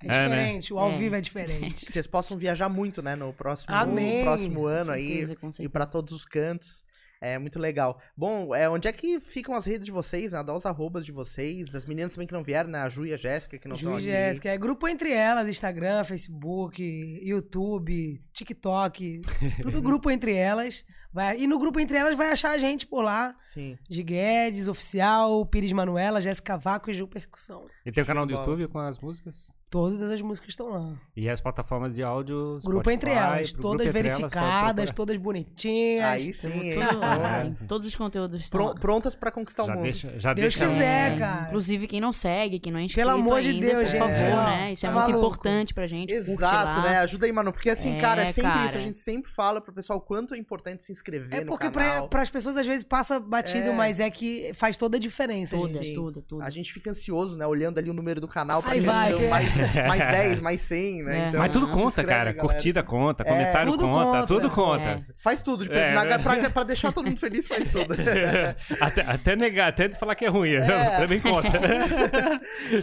[0.04, 0.36] É É, né?
[0.38, 0.98] diferente, o ao É.
[0.98, 1.92] vivo é diferente.
[1.92, 3.16] Vocês possam viajar muito, né?
[3.16, 4.20] No próximo, Amém.
[4.20, 5.08] no próximo Com ano aí.
[5.08, 6.84] certeza, com E pra todos os cantos.
[7.24, 8.02] É muito legal.
[8.18, 10.44] Bom, é, onde é que ficam as redes de vocês, né?
[10.44, 12.80] Dá os arrobas de vocês, das meninas também que não vieram, né?
[12.80, 14.08] A Ju e a Jéssica que não estão Ju aqui.
[14.08, 16.82] e Jéssica, é grupo entre elas, Instagram, Facebook,
[17.24, 19.22] YouTube, TikTok,
[19.62, 20.84] tudo grupo entre elas.
[21.14, 23.36] Vai, e no grupo entre elas vai achar a gente por lá.
[23.38, 23.78] Sim.
[23.88, 27.66] De Guedes, Oficial, Pires Manuela, Jéssica Vaco e Ju Percussão.
[27.86, 29.52] E tem o canal do YouTube com as músicas.
[29.72, 30.94] Todas as músicas estão lá.
[31.16, 32.60] E as plataformas de áudio.
[32.62, 34.94] Grupo Spotify, entre elas, todas grupo entre elas, pode verificadas, procurar.
[34.94, 36.06] todas bonitinhas.
[36.06, 36.74] Aí sim?
[36.74, 37.66] Tudo lá, sim.
[37.68, 38.76] Todos os conteúdos estão Pro- lá.
[38.76, 39.84] prontas pra conquistar o Já mundo.
[39.84, 41.48] deixa, já Deus deixa um- quiser, É, cara.
[41.48, 44.16] Inclusive, quem não segue, quem não é inscrito Pelo amor de ainda, Deus, por favor,
[44.16, 44.72] gente, ó, né?
[44.74, 45.26] Isso é tá muito maluco.
[45.26, 46.14] importante pra gente.
[46.14, 46.84] Exato, lá.
[46.90, 46.98] né?
[47.00, 47.54] Ajuda aí, mano.
[47.54, 48.66] Porque assim, É, cara, é sempre cara.
[48.66, 48.78] isso.
[48.78, 51.70] A gente sempre fala pro pessoal o quanto é importante se inscrever É no porque
[51.70, 52.10] canal.
[52.10, 53.74] para as pessoas às vezes passa batido, É.
[53.74, 55.56] mas é que faz toda a diferença.
[55.56, 55.86] Tudo, gente.
[55.88, 55.96] Sim.
[55.96, 56.44] tudo, tudo.
[56.44, 57.48] A gente fica ansioso, né?
[57.48, 58.82] Olhando ali o número do canal pra vai,
[59.30, 59.56] mais,
[59.88, 61.18] mais 10, mais 100, né?
[61.26, 61.28] É.
[61.30, 62.32] Então, Mas tudo conta, inscreve, cara.
[62.34, 62.40] galera.
[62.54, 64.28] Curtida conta, É, comentário tudo conta, conta.
[64.28, 64.84] tudo conta.
[64.84, 64.98] É.
[65.18, 65.64] Faz tudo.
[65.64, 66.18] Tipo, É, na- né?
[66.18, 67.94] pra, pra deixar todo mundo feliz, faz tudo.
[68.82, 70.52] até, até negar, até falar que é ruim.
[71.00, 71.48] Também conta.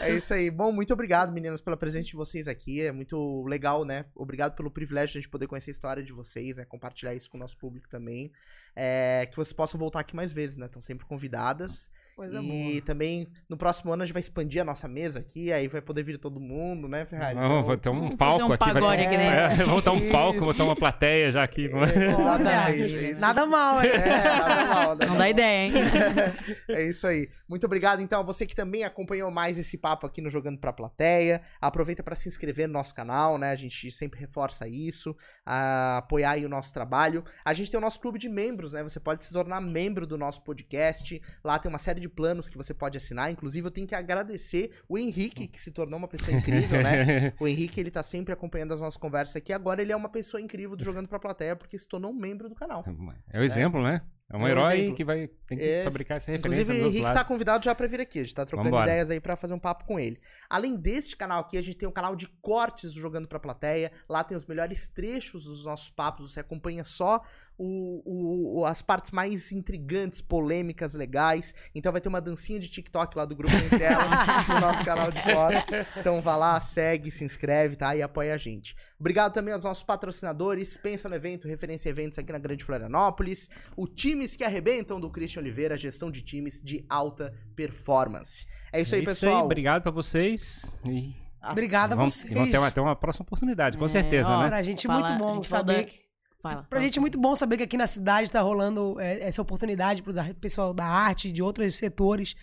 [0.00, 0.50] é isso aí.
[0.50, 2.80] Bom, muito obrigado, meninas, pela presença de vocês aqui.
[2.82, 4.04] É muito legal, né?
[4.14, 6.64] Obrigado pelo privilégio de a gente poder conhecer a história de vocês, né?
[6.64, 8.30] Compartilhar isso com o nosso público também.
[8.74, 10.66] É, que vocês possam voltar aqui mais vezes, né?
[10.66, 11.90] Estão sempre convidadas.
[12.18, 12.82] Coisa e boa.
[12.82, 16.02] também, no próximo ano, a gente vai expandir a nossa mesa aqui, aí vai poder
[16.02, 17.36] vir todo mundo, né, Ferrari?
[17.36, 18.80] Vamos, Então- vai ter um Vamos palco fazer um aqui.
[18.80, 19.36] vai aqui dentro.
[19.38, 21.66] É, vamos botar um palco, botar uma plateia já aqui.
[21.66, 22.96] É, exatamente.
[22.96, 23.20] é isso.
[23.20, 23.90] Nada mal, hein?
[23.90, 25.72] É, nada mal, nada Não dá ideia, hein?
[26.70, 27.28] É isso aí.
[27.48, 30.72] Muito obrigado, então, a você que também acompanhou mais esse papo aqui no Jogando Pra
[30.72, 31.40] Plateia.
[31.60, 33.50] Aproveita para se inscrever no nosso canal, né?
[33.52, 35.16] A gente sempre reforça isso,
[35.46, 37.24] a apoiar aí o nosso trabalho.
[37.44, 38.82] A gente tem o nosso clube de membros, né?
[38.82, 41.22] Você pode se tornar membro do nosso podcast.
[41.44, 43.30] Lá tem uma série de planos que você pode assinar.
[43.30, 47.32] Inclusive, eu tenho que agradecer o Henrique, que se tornou uma pessoa incrível, né?
[47.40, 49.52] O Henrique, ele tá sempre acompanhando as nossas conversas aqui.
[49.52, 52.48] Agora ele é uma pessoa incrível do Jogando Pra Plateia, porque se tornou um membro
[52.48, 52.84] do canal.
[53.32, 54.00] É o exemplo, né?
[54.30, 54.96] É um É herói exemplo.
[54.96, 57.18] que vai tem que Esse- fabricar essa referência Inclusive, o Henrique lados.
[57.22, 58.18] tá convidado já pra vir aqui.
[58.18, 58.90] A gente tá trocando Vambora.
[58.90, 60.20] ideias aí pra fazer um papo com ele.
[60.50, 63.90] Além deste canal aqui, a gente tem um canal de cortes do Jogando Pra Plateia.
[64.06, 66.30] Lá tem os melhores trechos dos nossos papos.
[66.30, 67.22] Você acompanha só
[67.58, 71.54] o- o- as partes mais intrigantes, polêmicas, legais.
[71.74, 74.08] Então vai ter uma dancinha de TikTok lá do grupo Entre Elas
[74.48, 75.70] no nosso canal de cortes.
[75.96, 77.96] Então vá lá, segue, se inscreve, tá?
[77.96, 78.76] E apoia a gente.
[78.98, 80.76] Obrigado também aos nossos patrocinadores.
[80.76, 83.48] Pensa no evento, referência eventos aqui na Grande Florianópolis.
[83.76, 88.46] O Times que Arrebentam do Christian Oliveira, gestão de times de alta performance.
[88.72, 89.44] É isso aí, É pessoal.
[89.44, 90.74] obrigado pra vocês.
[90.84, 91.14] E
[91.50, 92.30] Obrigada a vocês.
[92.30, 94.48] e vamos ter, uma, ter uma próxima oportunidade, com É, certeza, ó, né?
[94.48, 96.07] Pra gente é muito a bom gente saber fala-
[96.48, 96.66] que Fala.
[96.68, 100.02] Pra gente é muito bom saber que aqui na cidade tá rolando é, essa oportunidade
[100.02, 102.34] pro pessoal da arte, de outros setores,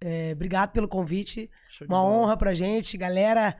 [0.00, 1.50] É, obrigado pelo convite.
[1.82, 2.10] Uma bola.
[2.10, 2.96] honra pra gente.
[2.98, 3.56] Galera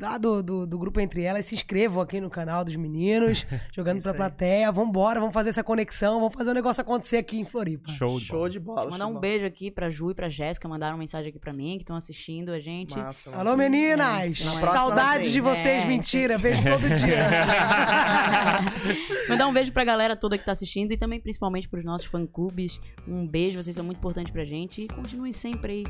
[0.00, 4.02] lá do, do, do grupo Entre Elas, se inscrevam aqui no canal dos meninos, jogando
[4.02, 4.16] pra aí.
[4.16, 4.72] plateia.
[4.72, 7.90] Vambora, vamos fazer essa conexão, vamos fazer o negócio acontecer aqui em Floripa.
[7.92, 8.50] Show de Show bola.
[8.50, 8.84] de bola.
[8.90, 11.52] Mandar show um de beijo aqui pra Ju e pra Jéssica, mandaram mensagem aqui pra
[11.52, 12.94] mim, que estão assistindo a gente.
[12.94, 13.06] bola.
[13.06, 14.44] Massa, Alô, meninas!
[14.44, 15.86] Na próxima Saudades de vocês, É.
[15.86, 17.24] mentira, vejo todo dia.
[19.28, 22.80] Mandar um beijo pra galera toda que tá assistindo e também principalmente pros nossos fã-clubes.
[23.06, 25.84] Um beijo, vocês são muito importantes pra gente e continuem sempre aí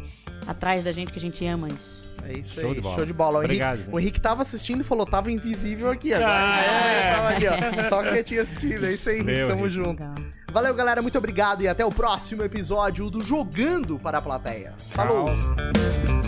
[0.46, 2.13] atrás da gente, que a gente ama isso.
[2.29, 2.97] É isso Show aí, de bola.
[2.97, 3.39] show de bola.
[3.39, 6.33] O Henrique, Obrigado, o Henrique tava assistindo e falou, tava invisível aqui agora.
[6.33, 7.12] Ah, é.
[7.14, 7.83] Tava ali, ó.
[7.89, 9.75] Só quietinho assistindo, é isso aí, Henrique, Meu, tamo Henrique.
[9.75, 10.01] junto.
[10.03, 10.14] Legal.
[10.53, 14.72] Valeu, galera, muito obrigado e até o próximo episódio do Jogando para a Plateia.
[14.93, 15.25] Falou!
[15.27, 16.24] Tchau.